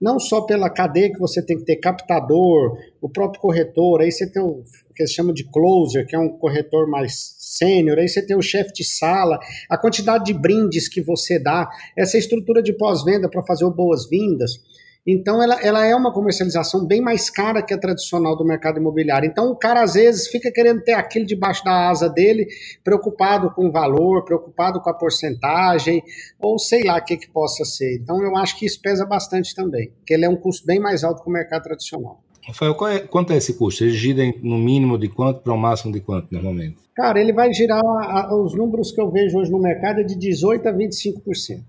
[0.00, 4.30] Não só pela cadeia que você tem que ter captador, o próprio corretor, aí você
[4.30, 4.62] tem o
[4.94, 8.42] que se chama de closer, que é um corretor mais sênior, aí você tem o
[8.42, 9.38] chefe de sala,
[9.68, 14.52] a quantidade de brindes que você dá, essa estrutura de pós-venda para fazer boas-vindas.
[15.06, 19.26] Então, ela, ela é uma comercialização bem mais cara que a tradicional do mercado imobiliário.
[19.26, 22.46] Então, o cara, às vezes, fica querendo ter aquilo debaixo da asa dele,
[22.84, 26.02] preocupado com o valor, preocupado com a porcentagem,
[26.38, 27.96] ou sei lá o que, que possa ser.
[27.96, 31.02] Então, eu acho que isso pesa bastante também, que ele é um custo bem mais
[31.02, 32.22] alto que o mercado tradicional.
[32.46, 33.84] Rafael, é, quanto é esse custo?
[33.84, 36.78] Ele gira no mínimo de quanto para o máximo de quanto, normalmente?
[36.94, 37.80] Cara, ele vai girar,
[38.34, 41.62] os números que eu vejo hoje no mercado é de 18% a 25%.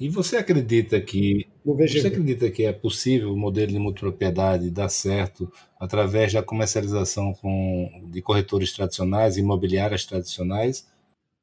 [0.00, 1.46] E você acredita que.
[1.64, 7.90] Você acredita que é possível o modelo de multipropriedade dar certo através da comercialização com,
[8.06, 10.86] de corretores tradicionais, imobiliárias tradicionais?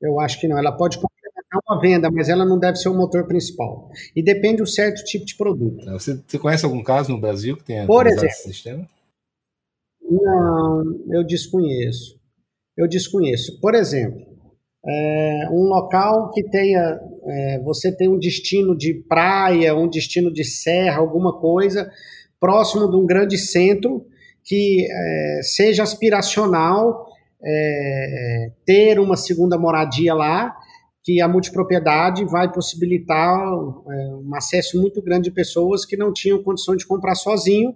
[0.01, 0.57] Eu acho que não.
[0.57, 0.99] Ela pode
[1.61, 3.89] complementar uma venda, mas ela não deve ser o motor principal.
[4.15, 5.85] E depende do certo tipo de produto.
[5.91, 8.87] Você, você conhece algum caso no Brasil que tenha Por exemplo, esse sistema?
[10.01, 12.19] Não, eu desconheço.
[12.77, 13.59] Eu desconheço.
[13.59, 14.25] Por exemplo,
[14.87, 20.43] é, um local que tenha, é, você tem um destino de praia, um destino de
[20.43, 21.89] serra, alguma coisa
[22.39, 24.05] próximo de um grande centro
[24.43, 27.07] que é, seja aspiracional
[27.43, 30.55] é, ter uma segunda moradia lá,
[31.05, 36.41] que a multipropriedade vai possibilitar é, um acesso muito grande de pessoas que não tinham
[36.41, 37.75] condição de comprar sozinho.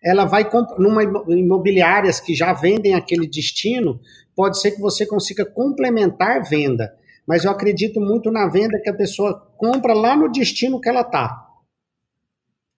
[0.00, 0.48] Ela vai
[0.78, 4.00] numa imobiliárias que já vendem aquele destino,
[4.34, 6.94] pode ser que você consiga complementar venda,
[7.26, 11.00] mas eu acredito muito na venda que a pessoa compra lá no destino que ela
[11.00, 11.46] está.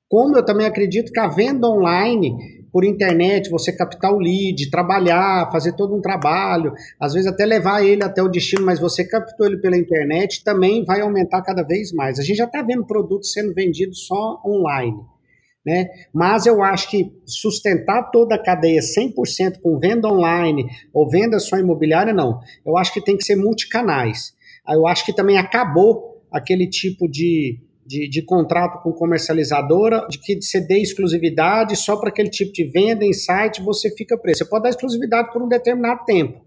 [0.08, 5.50] Como eu também acredito que a venda online, por internet, você captar o lead, trabalhar,
[5.50, 9.46] fazer todo um trabalho, às vezes até levar ele até o destino, mas você captou
[9.46, 12.18] ele pela internet, também vai aumentar cada vez mais.
[12.18, 14.96] A gente já está vendo produtos sendo vendidos só online.
[15.64, 15.88] Né?
[16.12, 21.58] Mas eu acho que sustentar toda a cadeia 100% com venda online ou venda só
[21.58, 22.40] imobiliária, não.
[22.64, 24.32] Eu acho que tem que ser multicanais.
[24.66, 27.58] Eu acho que também acabou aquele tipo de,
[27.90, 32.62] de, de contrato com comercializadora, de que você dê exclusividade só para aquele tipo de
[32.62, 34.38] venda em site, você fica preso.
[34.38, 36.40] Você pode dar exclusividade por um determinado tempo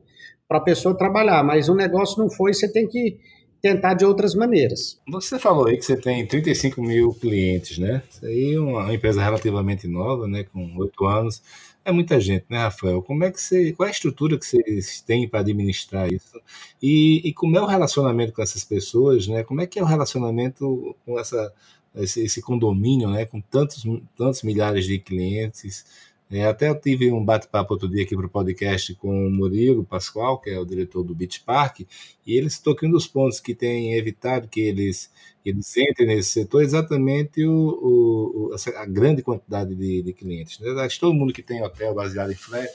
[0.47, 3.17] para a pessoa trabalhar, mas o negócio não foi, você tem que
[3.61, 4.99] tentar de outras maneiras.
[5.09, 8.01] Você falou aí que você tem 35 mil clientes, né?
[8.09, 10.45] Isso aí é uma empresa relativamente nova, né?
[10.45, 11.41] Com oito anos.
[11.85, 13.01] É muita gente, né, Rafael?
[13.01, 13.73] Como é que você.
[13.73, 16.39] Qual é a estrutura que vocês têm para administrar isso?
[16.81, 19.43] E, e, como é o relacionamento com essas pessoas, né?
[19.43, 21.53] Como é que é o relacionamento com essa,
[21.95, 23.25] esse, esse condomínio, né?
[23.25, 23.83] Com tantos,
[24.15, 25.85] tantos milhares de clientes?
[26.31, 29.83] É, até eu tive um bate-papo outro dia aqui para o podcast com o Murilo
[29.83, 31.81] Pascoal, que é o diretor do Beach Park,
[32.25, 35.11] e ele citou que um dos pontos que tem evitado que eles,
[35.45, 40.59] eles entrem nesse setor é exatamente o, o, a grande quantidade de, de clientes.
[40.59, 40.67] Né?
[40.99, 42.69] Todo mundo que tem hotel baseado em flat,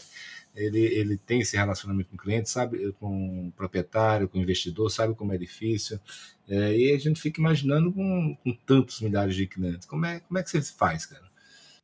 [0.54, 4.90] ele, ele tem esse relacionamento com o cliente, sabe, com o proprietário, com o investidor,
[4.90, 5.98] sabe como é difícil.
[6.48, 9.86] É, e a gente fica imaginando com, com tantos milhares de clientes.
[9.86, 11.28] Como é, como é que você faz, cara?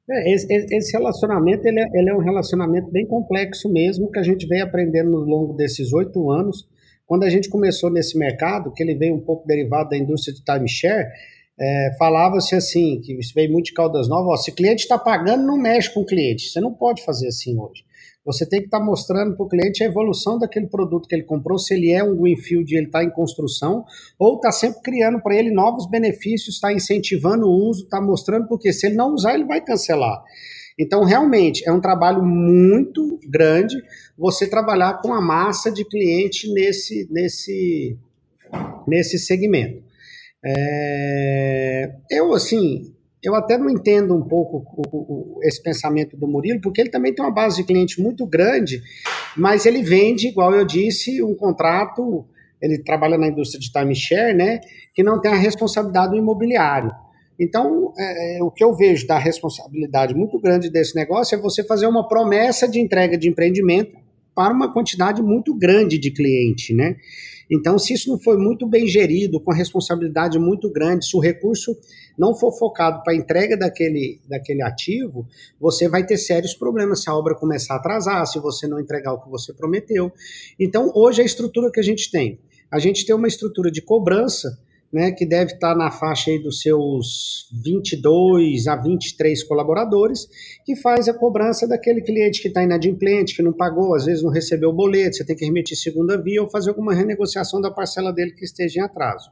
[0.09, 4.22] É, esse, esse, relacionamento ele é, ele é, um relacionamento bem complexo mesmo, que a
[4.22, 6.68] gente vem aprendendo ao longo desses oito anos.
[7.07, 10.42] Quando a gente começou nesse mercado, que ele veio um pouco derivado da indústria de
[10.42, 11.09] timeshare,
[11.59, 14.98] é, falava-se assim, que isso veio muito de Caldas Novas, ó, se o cliente está
[14.98, 16.48] pagando, não mexe com o cliente.
[16.48, 17.84] Você não pode fazer assim hoje.
[18.24, 21.24] Você tem que estar tá mostrando para o cliente a evolução daquele produto que ele
[21.24, 23.84] comprou, se ele é um greenfield ele está em construção,
[24.18, 28.72] ou está sempre criando para ele novos benefícios, está incentivando o uso, está mostrando, porque
[28.72, 30.22] se ele não usar, ele vai cancelar.
[30.78, 33.76] Então, realmente, é um trabalho muito grande
[34.18, 37.96] você trabalhar com a massa de cliente nesse, nesse,
[38.86, 39.82] nesse segmento.
[40.44, 46.60] É, eu, assim, eu até não entendo um pouco o, o, esse pensamento do Murilo,
[46.60, 48.82] porque ele também tem uma base de cliente muito grande,
[49.36, 52.26] mas ele vende, igual eu disse, um contrato,
[52.60, 54.60] ele trabalha na indústria de timeshare, né,
[54.92, 56.90] que não tem a responsabilidade do imobiliário.
[57.39, 61.64] Então, é, é, o que eu vejo da responsabilidade muito grande desse negócio é você
[61.64, 63.97] fazer uma promessa de entrega de empreendimento
[64.35, 66.97] para uma quantidade muito grande de cliente, né?
[67.51, 71.76] Então, se isso não for muito bem gerido, com responsabilidade muito grande, se o recurso
[72.16, 75.26] não for focado para a entrega daquele, daquele ativo,
[75.61, 79.12] você vai ter sérios problemas se a obra começar a atrasar, se você não entregar
[79.12, 80.11] o que você prometeu.
[80.59, 82.39] Então, hoje a estrutura que a gente tem,
[82.70, 84.59] a gente tem uma estrutura de cobrança
[84.95, 90.28] né, que deve estar na faixa aí dos seus 22 a 23 colaboradores,
[90.64, 94.30] que faz a cobrança daquele cliente que está inadimplente, que não pagou, às vezes não
[94.30, 98.12] recebeu o boleto, você tem que remitir segunda via ou fazer alguma renegociação da parcela
[98.12, 99.30] dele que esteja em atraso.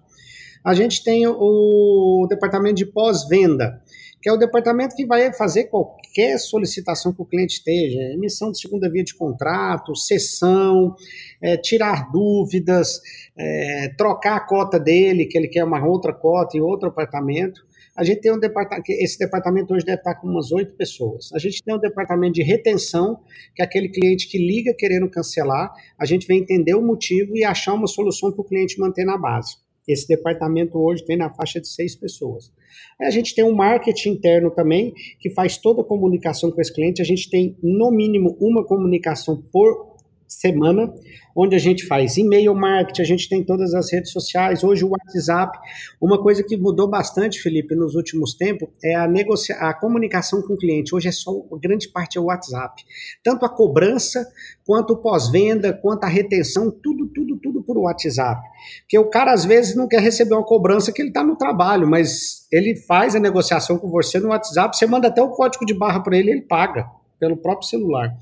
[0.65, 3.81] A gente tem o departamento de pós-venda,
[4.23, 8.61] que é o departamento que vai fazer qualquer solicitação que o cliente esteja, emissão de
[8.61, 10.95] segunda via de contrato, sessão,
[11.43, 13.01] é, tirar dúvidas,
[13.37, 17.67] é, trocar a cota dele, que ele quer uma outra cota em outro apartamento.
[17.97, 21.31] A gente tem um departamento, esse departamento hoje deve estar com umas oito pessoas.
[21.35, 23.19] A gente tem um departamento de retenção,
[23.57, 27.45] que é aquele cliente que liga querendo cancelar, a gente vem entender o motivo e
[27.45, 29.57] achar uma solução para o cliente manter na base.
[29.87, 32.53] Esse departamento hoje tem na faixa de seis pessoas.
[33.01, 37.03] A gente tem um marketing interno também, que faz toda a comunicação com esse cliente.
[37.03, 39.92] A gente tem, no mínimo, uma comunicação por
[40.41, 40.93] semana,
[41.37, 44.91] onde a gente faz e-mail marketing, a gente tem todas as redes sociais, hoje o
[44.91, 45.59] WhatsApp.
[46.01, 50.55] Uma coisa que mudou bastante, Felipe, nos últimos tempos é a, negocia a comunicação com
[50.55, 50.95] o cliente.
[50.95, 52.83] Hoje é só, grande parte é o WhatsApp.
[53.23, 54.27] Tanto a cobrança,
[54.67, 58.41] quanto o pós-venda, quanto a retenção, tudo, tudo, tudo por WhatsApp.
[58.83, 61.89] Porque o cara às vezes não quer receber uma cobrança que ele está no trabalho,
[61.89, 65.75] mas ele faz a negociação com você no WhatsApp, você manda até o código de
[65.75, 66.87] barra para ele, ele paga
[67.19, 68.15] pelo próprio celular.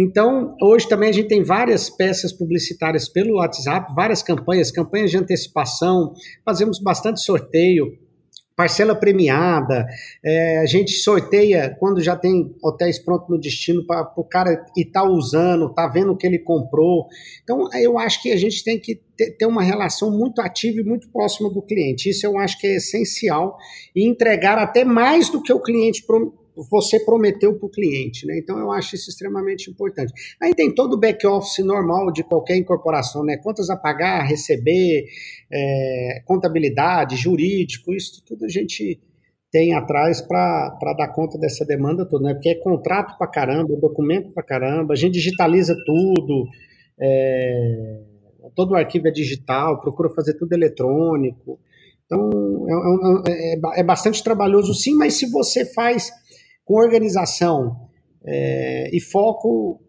[0.00, 5.18] Então, hoje também a gente tem várias peças publicitárias pelo WhatsApp, várias campanhas, campanhas de
[5.18, 7.98] antecipação, fazemos bastante sorteio,
[8.56, 9.86] parcela premiada,
[10.24, 14.86] é, a gente sorteia quando já tem hotéis prontos no destino para o cara e
[14.86, 17.06] tá usando, tá vendo o que ele comprou.
[17.42, 19.02] Então, eu acho que a gente tem que
[19.38, 22.08] ter, uma relação muito ativa e muito próxima do cliente.
[22.08, 23.58] Isso eu acho que é essencial
[23.94, 26.06] e entregar até mais do que o cliente
[26.56, 28.38] você prometeu para o cliente, né?
[28.38, 30.12] Então eu acho isso extremamente importante.
[30.40, 33.36] Aí tem todo o back-office normal de qualquer incorporação, né?
[33.36, 35.04] Contas a pagar, receber,
[35.52, 39.00] é, contabilidade, jurídico, isso tudo a gente
[39.52, 42.34] tem atrás para dar conta dessa demanda toda, né?
[42.34, 46.46] Porque é contrato para caramba, documento para caramba, a gente digitaliza tudo,
[47.00, 48.00] é,
[48.54, 51.58] todo o arquivo é digital, procura fazer tudo eletrônico.
[52.06, 52.66] Então,
[53.26, 56.10] é, é, é, é bastante trabalhoso sim, mas se você faz
[56.70, 57.88] com organização
[58.24, 59.82] é, e foco,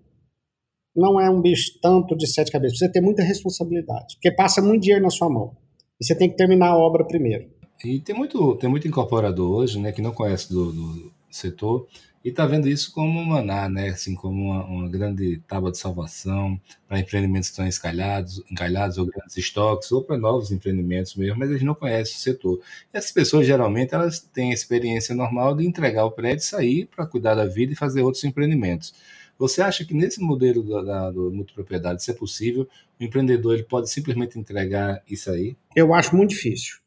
[0.95, 2.79] não é um bicho tanto de sete cabeças.
[2.79, 5.55] Você tem muita responsabilidade, porque passa muito dinheiro na sua mão.
[5.99, 7.47] E você tem que terminar a obra primeiro.
[7.85, 11.87] E tem muito, tem muito incorporador hoje, né, que não conhece do, do setor
[12.23, 13.89] e está vendo isso como um maná, né?
[13.89, 19.07] assim, como uma, uma grande tábua de salvação para empreendimentos que estão encalhados, encalhados ou
[19.07, 22.61] grandes estoques, ou para novos empreendimentos mesmo, mas eles não conhecem o setor.
[22.93, 27.07] E essas pessoas, geralmente, elas têm a experiência normal de entregar o prédio, sair para
[27.07, 28.93] cuidar da vida e fazer outros empreendimentos.
[29.39, 32.67] Você acha que nesse modelo da, da, multipropriedade isso é possível?
[32.99, 35.57] O empreendedor ele pode simplesmente entregar isso aí?
[35.75, 36.77] Eu acho muito difícil.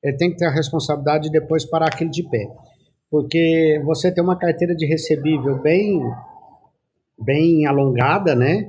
[0.00, 2.46] Ele tem que ter a responsabilidade de depois parar aquele de pé
[3.14, 6.02] porque você tem uma carteira de recebível bem,
[7.16, 8.68] bem alongada, né?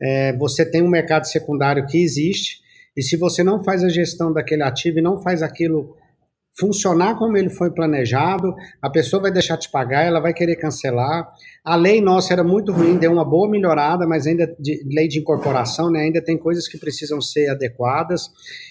[0.00, 2.62] É, você tem um mercado secundário que existe,
[2.96, 5.94] e se você não faz a gestão daquele ativo e não faz aquilo
[6.58, 11.30] funcionar como ele foi planejado, a pessoa vai deixar de pagar, ela vai querer cancelar.
[11.62, 15.18] A lei nossa era muito ruim, deu uma boa melhorada, mas ainda de lei de
[15.18, 18.30] incorporação, né, ainda tem coisas que precisam ser adequadas.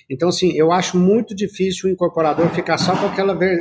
[0.09, 3.59] Então, assim, eu acho muito difícil o incorporador ficar só com aquela ver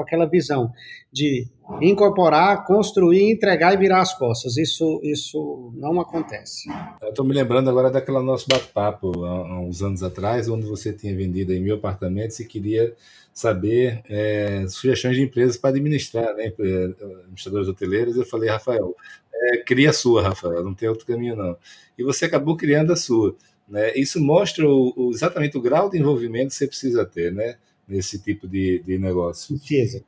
[0.00, 0.72] com aquela visão
[1.12, 1.46] de
[1.80, 4.56] incorporar, construir, entregar e virar as costas.
[4.56, 6.68] Isso, isso não acontece.
[7.02, 11.52] Estou me lembrando agora daquela nosso bate-papo há uns anos atrás, onde você tinha vendido
[11.52, 12.94] em mil apartamentos e queria
[13.32, 18.16] saber é, sugestões de empresas para administrar, né, administradores hoteleiros.
[18.16, 18.94] Eu falei, Rafael,
[19.32, 21.56] é, cria a sua, Rafael, não tem outro caminho não.
[21.96, 23.36] E você acabou criando a sua.
[23.68, 23.92] Né?
[23.94, 27.56] Isso mostra o, o, exatamente o grau de envolvimento que você precisa ter, né?
[27.90, 29.58] Nesse tipo de, de negócio.
[29.58, 30.02] Precisa.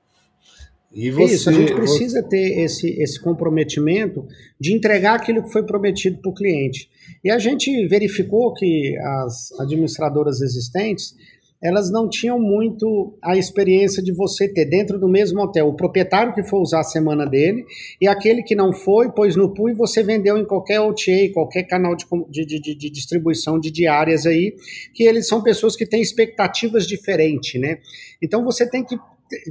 [0.95, 4.27] E você, Isso, a gente precisa ter esse, esse comprometimento
[4.61, 6.91] de entregar aquilo que foi prometido para o cliente.
[7.25, 11.15] E a gente verificou que as administradoras existentes
[11.63, 16.35] elas não tinham muito a experiência de você ter dentro do mesmo hotel o proprietário
[16.35, 17.65] que foi usar a semana dele
[18.01, 21.63] e aquele que não foi, pôs no pool e você vendeu em qualquer OTA, qualquer
[21.63, 24.57] canal de, de, de, de distribuição de diárias aí,
[24.93, 27.79] que eles são pessoas que têm expectativas diferentes, né?
[28.21, 28.97] Então você tem que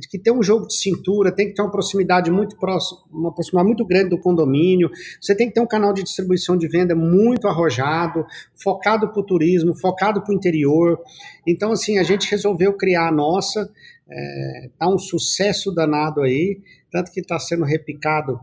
[0.09, 3.67] que ter um jogo de cintura, tem que ter uma proximidade muito próxima, uma proximidade
[3.67, 7.47] muito grande do condomínio, você tem que ter um canal de distribuição de venda muito
[7.47, 8.25] arrojado,
[8.61, 10.99] focado para o turismo, focado para o interior.
[11.47, 13.69] Então, assim, a gente resolveu criar a nossa,
[14.09, 16.59] é, tá um sucesso danado aí,
[16.91, 18.39] tanto que está sendo replicado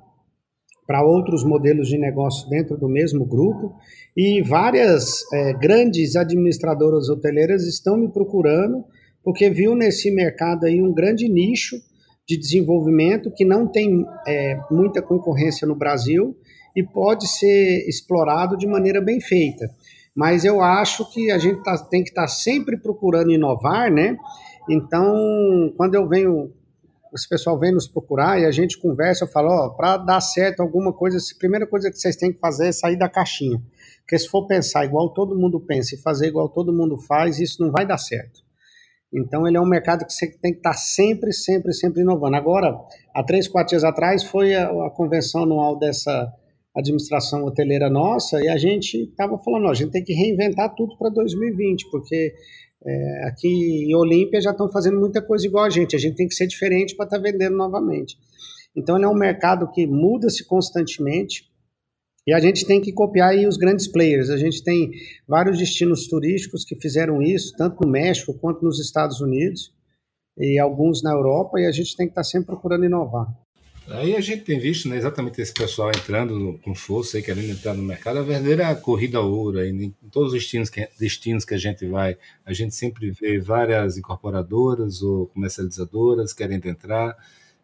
[0.87, 3.77] para outros modelos de negócio dentro do mesmo grupo,
[4.17, 8.85] e várias é, grandes administradoras hoteleiras estão me procurando
[9.29, 11.77] porque viu nesse mercado aí um grande nicho
[12.27, 16.35] de desenvolvimento que não tem é, muita concorrência no Brasil
[16.75, 19.69] e pode ser explorado de maneira bem feita.
[20.17, 24.17] Mas eu acho que a gente tá, tem que estar tá sempre procurando inovar, né?
[24.67, 26.51] Então, quando eu venho,
[27.15, 30.61] esse pessoal vem nos procurar e a gente conversa, eu falo, ó, para dar certo
[30.61, 33.61] alguma coisa, a primeira coisa que vocês têm que fazer é sair da caixinha.
[34.01, 37.63] Porque se for pensar igual todo mundo pensa e fazer igual todo mundo faz, isso
[37.63, 38.48] não vai dar certo.
[39.13, 42.37] Então, ele é um mercado que você tem que estar sempre, sempre, sempre inovando.
[42.37, 42.79] Agora,
[43.15, 46.31] há três, quatro dias atrás, foi a, a convenção anual dessa
[46.77, 50.97] administração hoteleira nossa e a gente estava falando, ó, a gente tem que reinventar tudo
[50.97, 52.33] para 2020, porque
[52.87, 53.49] é, aqui
[53.89, 56.47] em Olímpia já estão fazendo muita coisa igual a gente, a gente tem que ser
[56.47, 58.17] diferente para estar tá vendendo novamente.
[58.77, 61.48] Então, ele é um mercado que muda-se constantemente
[62.29, 64.29] E a gente tem que copiar aí os grandes players.
[64.29, 64.91] A gente tem
[65.27, 69.73] vários destinos turísticos que fizeram isso, tanto no México quanto nos Estados Unidos,
[70.37, 73.35] e alguns na Europa, e a gente tem que estar sempre procurando inovar.
[73.89, 77.73] Aí a gente tem visto né, exatamente esse pessoal entrando com força e querendo entrar
[77.73, 79.61] no mercado, a verdadeira corrida ouro.
[79.61, 83.39] Aí, em todos os destinos que, destinos que a gente vai, a gente sempre vê
[83.39, 87.17] várias incorporadoras ou comercializadoras querendo entrar.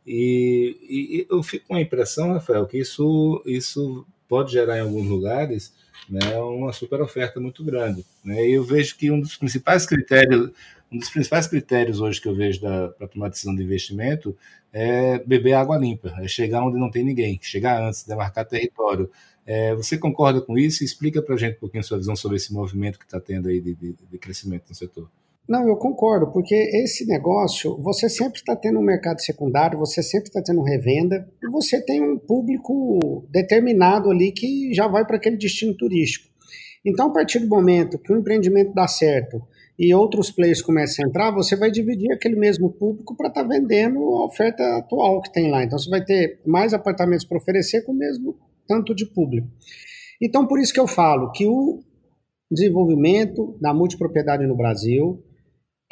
[0.07, 5.07] E, e, eu fico com a impressão, Rafael, que isso, isso pode gerar em alguns
[5.07, 5.73] lugares
[6.09, 8.05] né, uma super oferta muito grande.
[8.25, 8.49] Né?
[8.49, 10.51] E eu vejo que um dos principais critérios,
[10.91, 14.37] um dos principais critérios hoje que eu vejo para tomar decisão de investimento
[14.73, 19.11] é beber água limpa, é chegar onde não tem ninguém, chegar antes, demarcar território.
[19.47, 20.83] É, você concorda com isso?
[20.83, 23.61] Explica para a gente um pouquinho sua visão sobre esse movimento que está tendo aí
[23.61, 25.09] de, de, de crescimento no setor.
[25.47, 30.29] Não, eu concordo, porque esse negócio, você sempre está tendo um mercado secundário, você sempre
[30.29, 35.37] está tendo revenda, e você tem um público determinado ali que já vai para aquele
[35.37, 36.33] destino turístico.
[36.85, 39.43] Então, a partir do momento que o empreendimento dá certo
[39.79, 43.49] e outros players começam a entrar, você vai dividir aquele mesmo público para estar tá
[43.49, 45.63] vendendo a oferta atual que tem lá.
[45.63, 49.49] Então, você vai ter mais apartamentos para oferecer com o mesmo tanto de público.
[50.23, 51.83] Então, por isso que eu falo que o
[52.51, 55.24] desenvolvimento da multipropriedade no Brasil,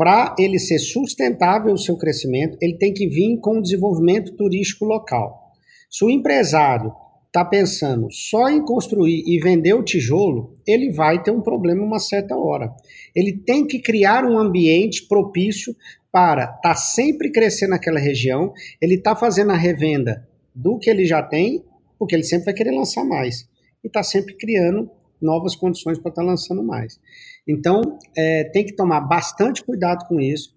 [0.03, 4.85] para ele ser sustentável o seu crescimento, ele tem que vir com o desenvolvimento turístico
[4.85, 5.53] local.
[5.89, 6.93] Se o empresário
[7.29, 12.01] está pensando só em construir e vender o tijolo, ele vai ter um problema uma
[12.01, 12.75] certa hora.
[13.15, 15.73] Ele tem que criar um ambiente propício
[16.11, 21.05] para estar tá sempre crescendo naquela região, ele está fazendo a revenda do que ele
[21.05, 21.65] já tem,
[21.97, 23.49] porque ele sempre vai querer lançar mais.
[23.85, 24.91] E está sempre criando
[25.23, 26.99] novas condições para estar tá lançando mais.
[27.47, 30.55] Então, é, tem que tomar bastante cuidado com isso.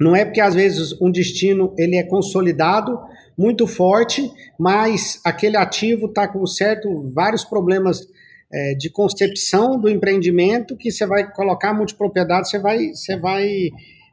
[0.00, 2.98] Não é porque às vezes um destino ele é consolidado,
[3.38, 8.06] muito forte, mas aquele ativo está com certo vários problemas
[8.52, 13.70] é, de concepção do empreendimento que você vai colocar multipropriedade, você vai, você vai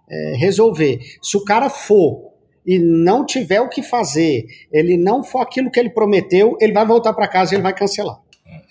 [0.09, 0.99] é, resolver.
[1.21, 2.29] Se o cara for
[2.65, 6.85] e não tiver o que fazer, ele não for aquilo que ele prometeu, ele vai
[6.85, 8.19] voltar para casa e ele vai cancelar.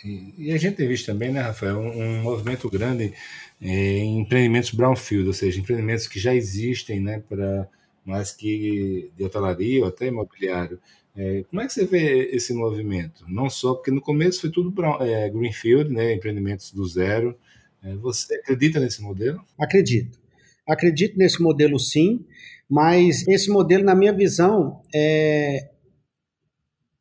[0.05, 3.13] E, a gente tem visto também, né, Rafael, um, um movimento grande
[3.61, 7.69] é, em empreendimentos brownfield, ou seja, empreendimentos que já existem, né, para
[8.05, 10.81] mais que de hotelaria ou até imobiliário.
[11.17, 13.25] É, como é que você vê esse movimento?
[13.29, 17.37] Não só porque no começo foi tudo brown, é, greenfield, né, empreendimentos do zero.
[17.83, 19.45] É, você acredita nesse modelo?
[19.59, 20.19] Acredito.
[20.67, 22.25] Acredito nesse modelo, sim.
[22.69, 25.71] Mas esse modelo, na minha visão, é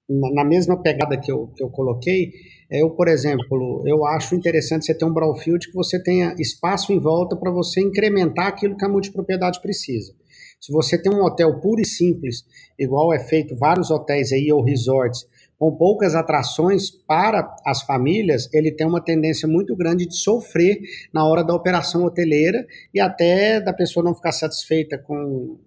[0.10, 2.32] na mesma pegada que eu, que eu coloquei,
[2.70, 7.00] eu, por exemplo, eu acho interessante você ter um brownfield que você tenha espaço em
[7.00, 10.14] volta para você incrementar aquilo que a multipropriedade precisa.
[10.60, 12.44] Se você tem um hotel puro e simples,
[12.78, 15.26] igual é feito vários hotéis aí ou resorts,
[15.58, 20.78] com poucas atrações para as famílias, ele tem uma tendência muito grande de sofrer
[21.12, 25.58] na hora da operação hoteleira e até da pessoa não ficar satisfeita com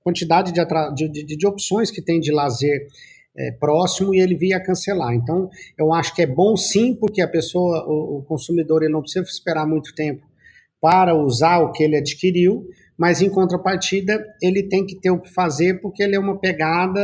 [0.00, 2.86] a quantidade de, de, de, de opções que tem de lazer
[3.38, 5.14] é, próximo e ele via cancelar.
[5.14, 9.02] Então, eu acho que é bom sim, porque a pessoa, o, o, consumidor, ele não
[9.02, 10.24] precisa esperar muito tempo
[10.80, 12.66] para usar o que ele adquiriu,
[12.96, 17.00] mas em contrapartida, ele tem que ter o que fazer, porque ele é uma pegada,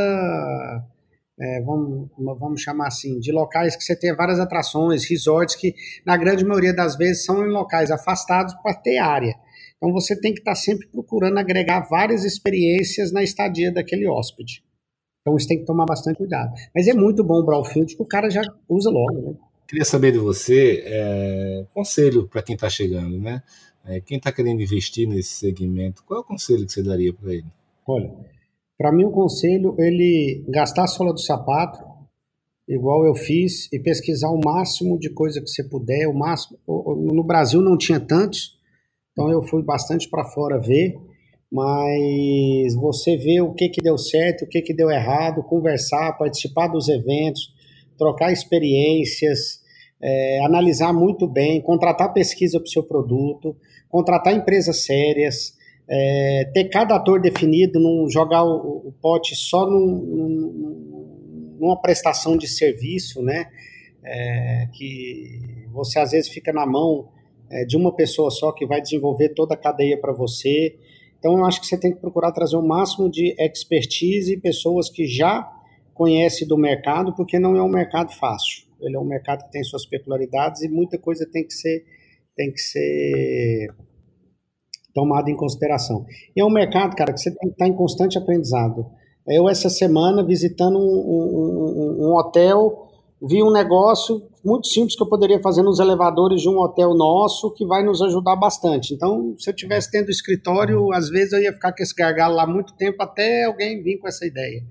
[1.39, 5.75] é, vamos, vamos chamar assim, de locais que você tem várias atrações, resorts, que
[6.05, 9.35] na grande maioria das vezes são em locais afastados para ter área.
[9.77, 14.63] Então, você tem que estar sempre procurando agregar várias experiências na estadia daquele hóspede.
[15.23, 16.53] Então isso tem que tomar bastante cuidado.
[16.75, 19.35] Mas é muito bom o brownfield que o cara já usa logo, né?
[19.65, 23.41] Queria saber de você, é, conselho para quem está chegando, né?
[23.85, 27.33] É, quem está querendo investir nesse segmento, qual é o conselho que você daria para
[27.33, 27.45] ele?
[27.87, 28.13] Olha,
[28.77, 31.81] para mim o conselho ele gastar a sola do sapato,
[32.67, 36.59] igual eu fiz, e pesquisar o máximo de coisa que você puder, o máximo.
[36.67, 38.57] No Brasil não tinha tantos,
[39.11, 40.97] então eu fui bastante para fora ver
[41.53, 46.67] mas você vê o que, que deu certo, o que, que deu errado, conversar, participar
[46.67, 47.53] dos eventos,
[47.95, 49.61] trocar experiências,
[50.01, 53.55] é, analisar muito bem, contratar pesquisa para o seu produto,
[53.87, 55.53] contratar empresas sérias,
[55.87, 62.35] é, ter cada ator definido, não jogar o, o pote só num, num, numa prestação
[62.35, 63.45] de serviço, né?
[64.03, 67.09] É, que você às vezes fica na mão
[67.51, 70.75] é, de uma pessoa só que vai desenvolver toda a cadeia para você.
[71.23, 74.89] Então, eu acho que você tem que procurar trazer o máximo de expertise e pessoas
[74.89, 75.49] que já
[75.93, 78.65] conhecem do mercado, porque não é um mercado fácil.
[78.81, 81.85] Ele é um mercado que tem suas peculiaridades e muita coisa tem que ser,
[82.35, 83.73] tem que ser
[84.93, 86.05] tomada em consideração.
[86.35, 88.85] E é um mercado, cara, que você tem que estar em constante aprendizado.
[89.25, 92.89] Eu, essa semana, visitando um, um, um hotel
[93.21, 97.53] vi um negócio muito simples que eu poderia fazer nos elevadores de um hotel nosso
[97.53, 98.93] que vai nos ajudar bastante.
[98.93, 102.45] Então, se eu tivesse tendo escritório, às vezes eu ia ficar com esse gargalo lá
[102.45, 104.61] muito tempo até alguém vir com essa ideia.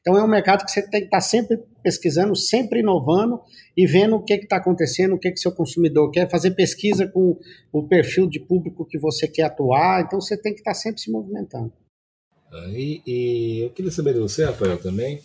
[0.00, 3.40] Então, é um mercado que você tem que estar sempre pesquisando, sempre inovando
[3.76, 7.38] e vendo o que está acontecendo, o que, que seu consumidor quer, fazer pesquisa com
[7.72, 10.02] o perfil de público que você quer atuar.
[10.02, 11.72] Então, você tem que estar sempre se movimentando.
[12.74, 15.20] E, e eu queria saber de você, Rafael, também,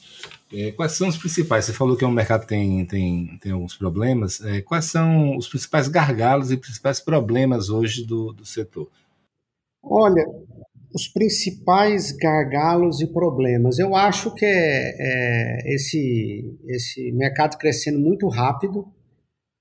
[0.52, 1.66] é, quais são os principais?
[1.66, 4.40] Você falou que é um mercado tem, tem, tem alguns problemas.
[4.42, 8.90] É, quais são os principais gargalos e principais problemas hoje do, do setor?
[9.84, 10.26] Olha,
[10.94, 13.78] os principais gargalos e problemas.
[13.78, 18.88] Eu acho que é, é esse, esse mercado crescendo muito rápido,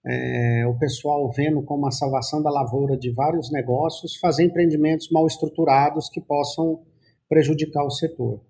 [0.07, 5.27] é, o pessoal vendo como a salvação da lavoura de vários negócios, fazer empreendimentos mal
[5.27, 6.81] estruturados que possam
[7.29, 8.41] prejudicar o setor.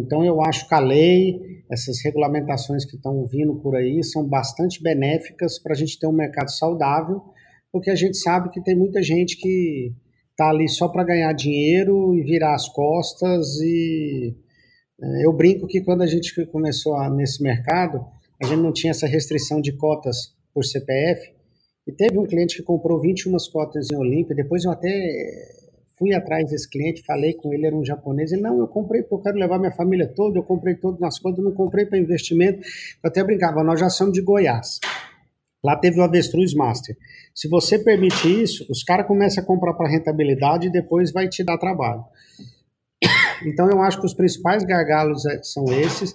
[0.00, 4.82] Então, eu acho que a lei, essas regulamentações que estão vindo por aí, são bastante
[4.82, 7.22] benéficas para a gente ter um mercado saudável,
[7.72, 9.92] porque a gente sabe que tem muita gente que
[10.30, 13.60] está ali só para ganhar dinheiro e virar as costas.
[13.60, 14.36] E
[15.00, 18.04] é, eu brinco que quando a gente começou a, nesse mercado,
[18.42, 21.32] a gente não tinha essa restrição de cotas por CPF.
[21.86, 24.88] E teve um cliente que comprou 21 cotas em Olímpia, depois eu até
[25.98, 29.14] fui atrás desse cliente, falei com ele, era um japonês, ele, não, eu comprei porque
[29.14, 32.60] eu quero levar minha família toda, eu comprei tudo nas contas, não comprei para investimento,
[32.60, 34.80] eu até brincava, nós já somos de Goiás,
[35.62, 36.96] lá teve o Avestruz Master,
[37.34, 41.42] se você permite isso, os caras começam a comprar para rentabilidade e depois vai te
[41.42, 42.04] dar trabalho.
[43.44, 46.14] Então eu acho que os principais gargalos é, são esses,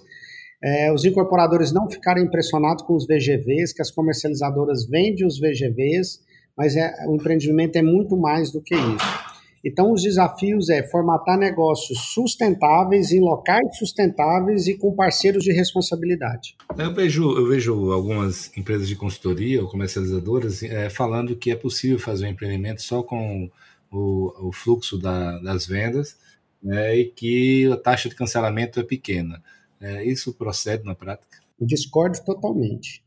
[0.64, 6.18] é, os incorporadores não ficarem impressionados com os VGVs, que as comercializadoras vendem os VGVs,
[6.56, 9.39] mas é, o empreendimento é muito mais do que isso.
[9.64, 16.56] Então, os desafios é formatar negócios sustentáveis em locais sustentáveis e com parceiros de responsabilidade.
[16.78, 21.98] Eu vejo, eu vejo algumas empresas de consultoria ou comercializadoras é, falando que é possível
[21.98, 23.50] fazer um empreendimento só com
[23.92, 26.16] o, o fluxo da, das vendas
[26.62, 29.42] né, e que a taxa de cancelamento é pequena.
[29.80, 31.38] É, isso procede na prática?
[31.58, 33.02] Eu discordo totalmente.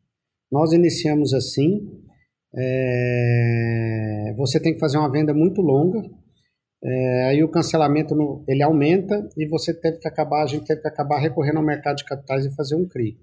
[0.51, 1.99] Nós iniciamos assim.
[2.56, 6.08] É, você tem que fazer uma venda muito longa,
[6.84, 10.82] é, aí o cancelamento no, ele aumenta e você teve que acabar, a gente teve
[10.82, 13.18] que acabar recorrendo ao mercado de capitais e fazer um CRI.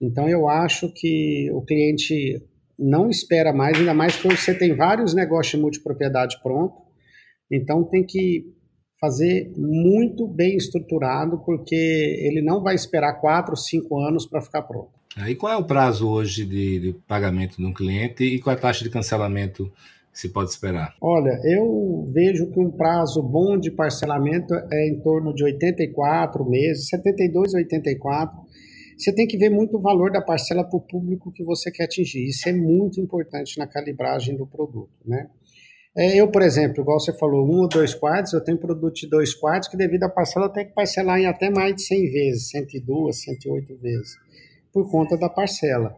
[0.00, 2.42] Então eu acho que o cliente
[2.78, 6.74] não espera mais, ainda mais que você tem vários negócios de multipropriedade pronto,
[7.50, 8.44] então tem que
[8.98, 14.92] fazer muito bem estruturado, porque ele não vai esperar quatro, cinco anos para ficar pronto.
[15.28, 18.58] E qual é o prazo hoje de, de pagamento de um cliente e qual é
[18.58, 19.70] a taxa de cancelamento
[20.14, 20.94] se pode esperar?
[21.02, 26.88] Olha, eu vejo que um prazo bom de parcelamento é em torno de 84 meses,
[26.88, 28.38] 72 a 84.
[28.96, 31.84] Você tem que ver muito o valor da parcela para o público que você quer
[31.84, 32.28] atingir.
[32.28, 35.26] Isso é muito importante na calibragem do produto, né?
[35.96, 39.08] É, eu, por exemplo, igual você falou, um ou dois quartos, eu tenho produto de
[39.08, 42.10] dois quartos que devido à parcela eu tenho que parcelar em até mais de 100
[42.10, 44.16] vezes, 102, 108 vezes,
[44.72, 45.96] por conta da parcela.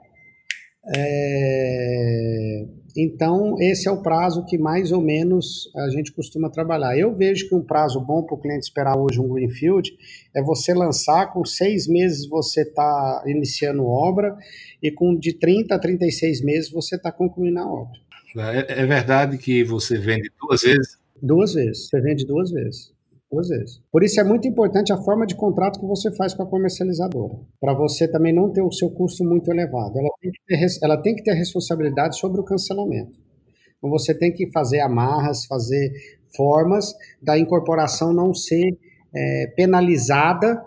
[0.95, 6.99] É, então, esse é o prazo que mais ou menos a gente costuma trabalhar.
[6.99, 9.93] Eu vejo que um prazo bom para o cliente esperar hoje um Greenfield
[10.35, 14.35] é você lançar, com seis meses você está iniciando obra
[14.83, 18.01] e com de 30 a 36 meses você está concluindo a obra.
[18.39, 20.99] É, é verdade que você vende duas vezes?
[21.21, 22.96] Duas vezes, você vende duas vezes
[23.31, 23.81] duas vezes.
[23.91, 27.35] Por isso é muito importante a forma de contrato que você faz com a comercializadora,
[27.61, 29.99] para você também não ter o seu custo muito elevado.
[29.99, 33.19] Ela tem, que ter, ela tem que ter responsabilidade sobre o cancelamento.
[33.79, 35.93] Então você tem que fazer amarras, fazer
[36.35, 38.77] formas da incorporação não ser
[39.15, 40.63] é, penalizada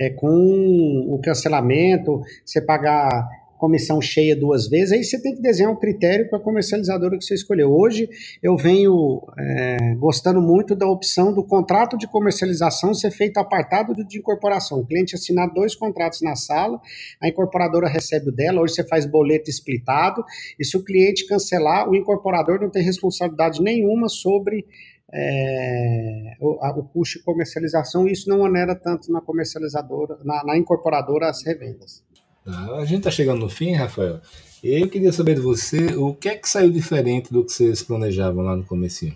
[0.00, 3.28] é, com o cancelamento, você pagar
[3.60, 7.24] comissão cheia duas vezes, aí você tem que desenhar um critério para a comercializadora que
[7.24, 7.70] você escolheu.
[7.70, 8.08] Hoje
[8.42, 14.18] eu venho é, gostando muito da opção do contrato de comercialização ser feito apartado de
[14.18, 14.80] incorporação.
[14.80, 16.80] O cliente assinar dois contratos na sala,
[17.22, 20.24] a incorporadora recebe o dela, hoje você faz boleto splitado,
[20.58, 24.64] e se o cliente cancelar, o incorporador não tem responsabilidade nenhuma sobre
[25.12, 30.44] é, o, a, o, custo de comercialização, e isso não onera tanto na comercializadora, na,
[30.44, 32.02] na incorporadora as revendas.
[32.44, 32.76] Tá?
[32.76, 34.20] A gente está chegando no fim, Rafael.
[34.62, 38.44] Eu queria saber de você o que é que saiu diferente do que vocês planejavam
[38.44, 39.06] lá no começo.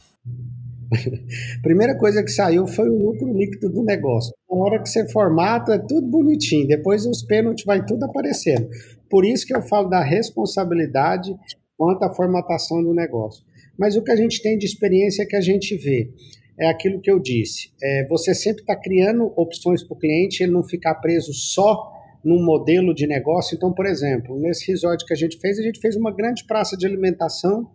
[1.63, 4.33] Primeira coisa que saiu foi o lucro líquido do negócio.
[4.51, 6.67] Na hora que você formata, é tudo bonitinho.
[6.67, 8.69] Depois os pênaltis vai tudo aparecendo.
[9.11, 11.35] Por isso que eu falo da responsabilidade
[11.77, 13.45] quanto à formatação do negócio.
[13.79, 16.11] Mas o que a gente tem de experiência que a gente vê
[16.59, 17.71] é aquilo que eu disse.
[17.83, 21.94] É, você sempre está criando opções para o cliente, ele não ficar preso só
[22.25, 23.55] num modelo de negócio.
[23.55, 26.77] Então, por exemplo, nesse resort que a gente fez, a gente fez uma grande praça
[26.77, 27.71] de alimentação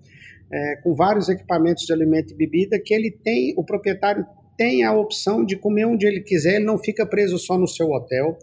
[0.51, 4.25] é, com vários equipamentos de alimento e bebida que ele tem, o proprietário
[4.57, 7.87] tem a opção de comer onde ele quiser, ele não fica preso só no seu
[7.91, 8.37] hotel.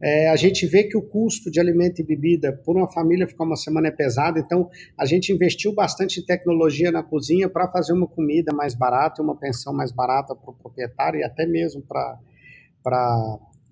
[0.00, 3.44] É, a gente vê que o custo de alimento e bebida por uma família ficar
[3.44, 4.68] uma semana é pesado, então
[4.98, 9.36] a gente investiu bastante em tecnologia na cozinha para fazer uma comida mais barata, uma
[9.36, 12.18] pensão mais barata para o proprietário e até mesmo para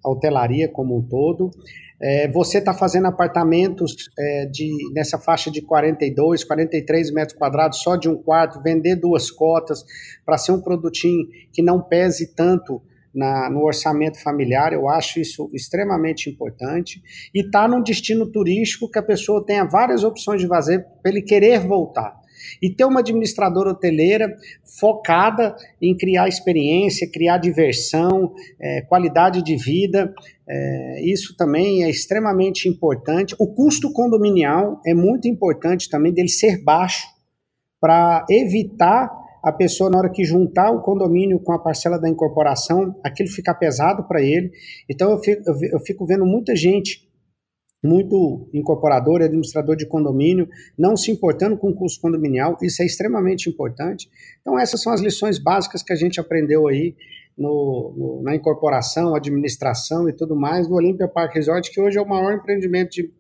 [0.05, 1.51] hotelaria como um todo.
[2.03, 7.97] É, você está fazendo apartamentos é, de, nessa faixa de 42, 43 metros quadrados, só
[7.97, 9.85] de um quarto, vender duas cotas
[10.25, 12.81] para ser um produtinho que não pese tanto
[13.15, 17.03] na, no orçamento familiar, eu acho isso extremamente importante.
[17.35, 21.23] E está num destino turístico que a pessoa tenha várias opções de fazer para ele
[21.23, 22.20] querer voltar.
[22.61, 24.37] E ter uma administradora hoteleira
[24.79, 30.13] focada em criar experiência, criar diversão, é, qualidade de vida,
[30.49, 33.35] é, isso também é extremamente importante.
[33.39, 37.07] O custo condominial é muito importante também dele ser baixo
[37.81, 39.11] para evitar
[39.43, 43.55] a pessoa, na hora que juntar o condomínio com a parcela da incorporação, aquilo fica
[43.55, 44.51] pesado para ele.
[44.89, 47.09] Então eu fico, eu fico vendo muita gente
[47.83, 53.49] muito incorporador, administrador de condomínio, não se importando com o custo condominial, isso é extremamente
[53.49, 54.11] importante.
[54.41, 56.95] Então, essas são as lições básicas que a gente aprendeu aí
[57.37, 62.03] no, no, na incorporação, administração e tudo mais do Olympia Park Resort, que hoje é
[62.03, 63.11] o maior empreendimento de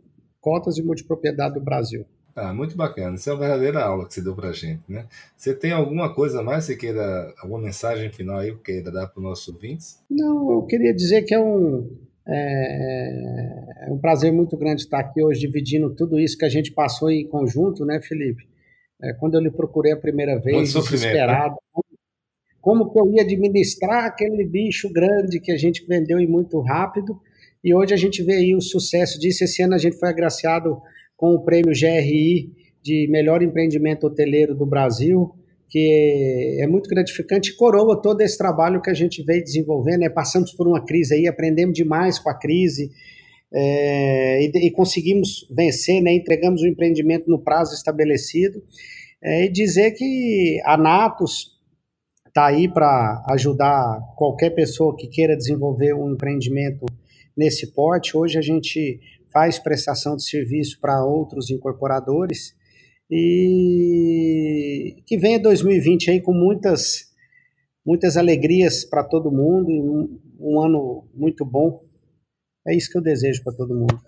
[0.41, 2.05] cotas e multipropriedade do Brasil.
[2.37, 3.17] Ah, muito bacana.
[3.17, 5.07] Isso é uma verdadeira aula que você deu para a gente, né?
[5.37, 9.19] Você tem alguma coisa mais, você queira, alguma mensagem final aí que queira dar para
[9.19, 9.99] os nossos ouvintes?
[10.09, 11.91] Não, eu queria dizer que é um,
[12.27, 16.73] é, é, um prazer muito grande estar aqui hoje dividindo tudo isso que a gente
[16.73, 18.49] passou em conjunto, né, Felipe?
[19.03, 20.81] É, quando eu lhe procurei a primeira vez, né?
[20.81, 21.83] desesperado, né?
[22.61, 27.18] como que eu ia administrar aquele bicho grande que a gente vendeu e muito rápido,
[27.64, 29.45] e hoje a gente vê aí o sucesso disso.
[29.45, 30.81] Esse ano a gente foi agraciado
[31.16, 32.53] com o prêmio GRI
[32.83, 35.35] de melhor empreendimento hoteleiro do Brasil,
[35.71, 40.11] que é muito gratificante, coroa todo esse trabalho que a gente veio desenvolvendo, né?
[40.11, 42.91] passamos por uma crise aí, aprendemos demais com a crise,
[43.53, 46.12] é, e, e, conseguimos vencer, né?
[46.12, 48.61] entregamos o empreendimento no prazo estabelecido,
[49.23, 51.61] é, e dizer que a Natos
[52.27, 56.85] está aí para ajudar qualquer pessoa que queira desenvolver um empreendimento
[57.37, 58.16] nesse porte.
[58.16, 59.01] Hoje a gente
[59.33, 62.55] faz prestação de serviço para outros incorporadores,
[63.11, 67.11] e que venha 2020 aí com muitas
[67.85, 71.83] muitas alegrias para todo mundo e um, um, ano muito bom.
[72.67, 73.99] É isso que eu desejo para todo mundo.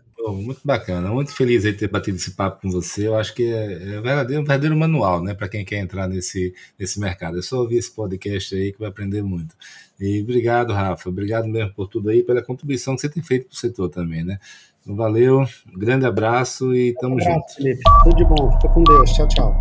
[0.45, 3.09] muito bacana, muito feliz de ter batido esse papo com você.
[3.09, 6.55] Eu acho que é, é verdadeiro, um verdadeiro manual, né, para quem quer entrar nesse,
[6.79, 7.39] nesse mercado.
[7.39, 9.57] É só ouvir esse podcast aí que vai aprender muito.
[9.99, 11.09] E obrigado, Rafa.
[11.09, 14.23] Obrigado mesmo por tudo aí, pela contribuição que você tem feito para o setor também,
[14.23, 14.39] né?
[14.85, 17.55] Valeu, um grande abraço e tamo um abraço, junto.
[17.55, 17.81] Felipe.
[18.03, 19.11] Tudo de bom, fica com Deus.
[19.13, 19.59] Tchau, tchau.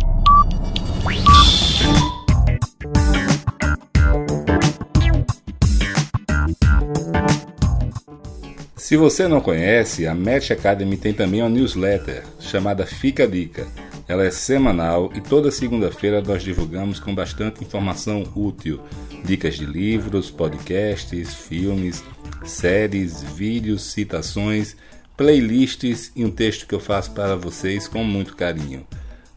[8.76, 13.68] Se você não conhece, a Match Academy tem também uma newsletter chamada Fica a Dica.
[14.08, 18.80] Ela é semanal e toda segunda-feira nós divulgamos com bastante informação útil,
[19.24, 22.04] dicas de livros, podcasts, filmes,
[22.44, 24.76] séries, vídeos, citações
[25.16, 28.86] playlists e um texto que eu faço para vocês com muito carinho.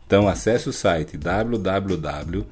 [0.05, 2.45] Então acesse o site www.matx.com.br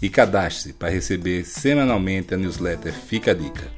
[0.00, 3.77] e cadastre-se para receber semanalmente a newsletter Fica a Dica.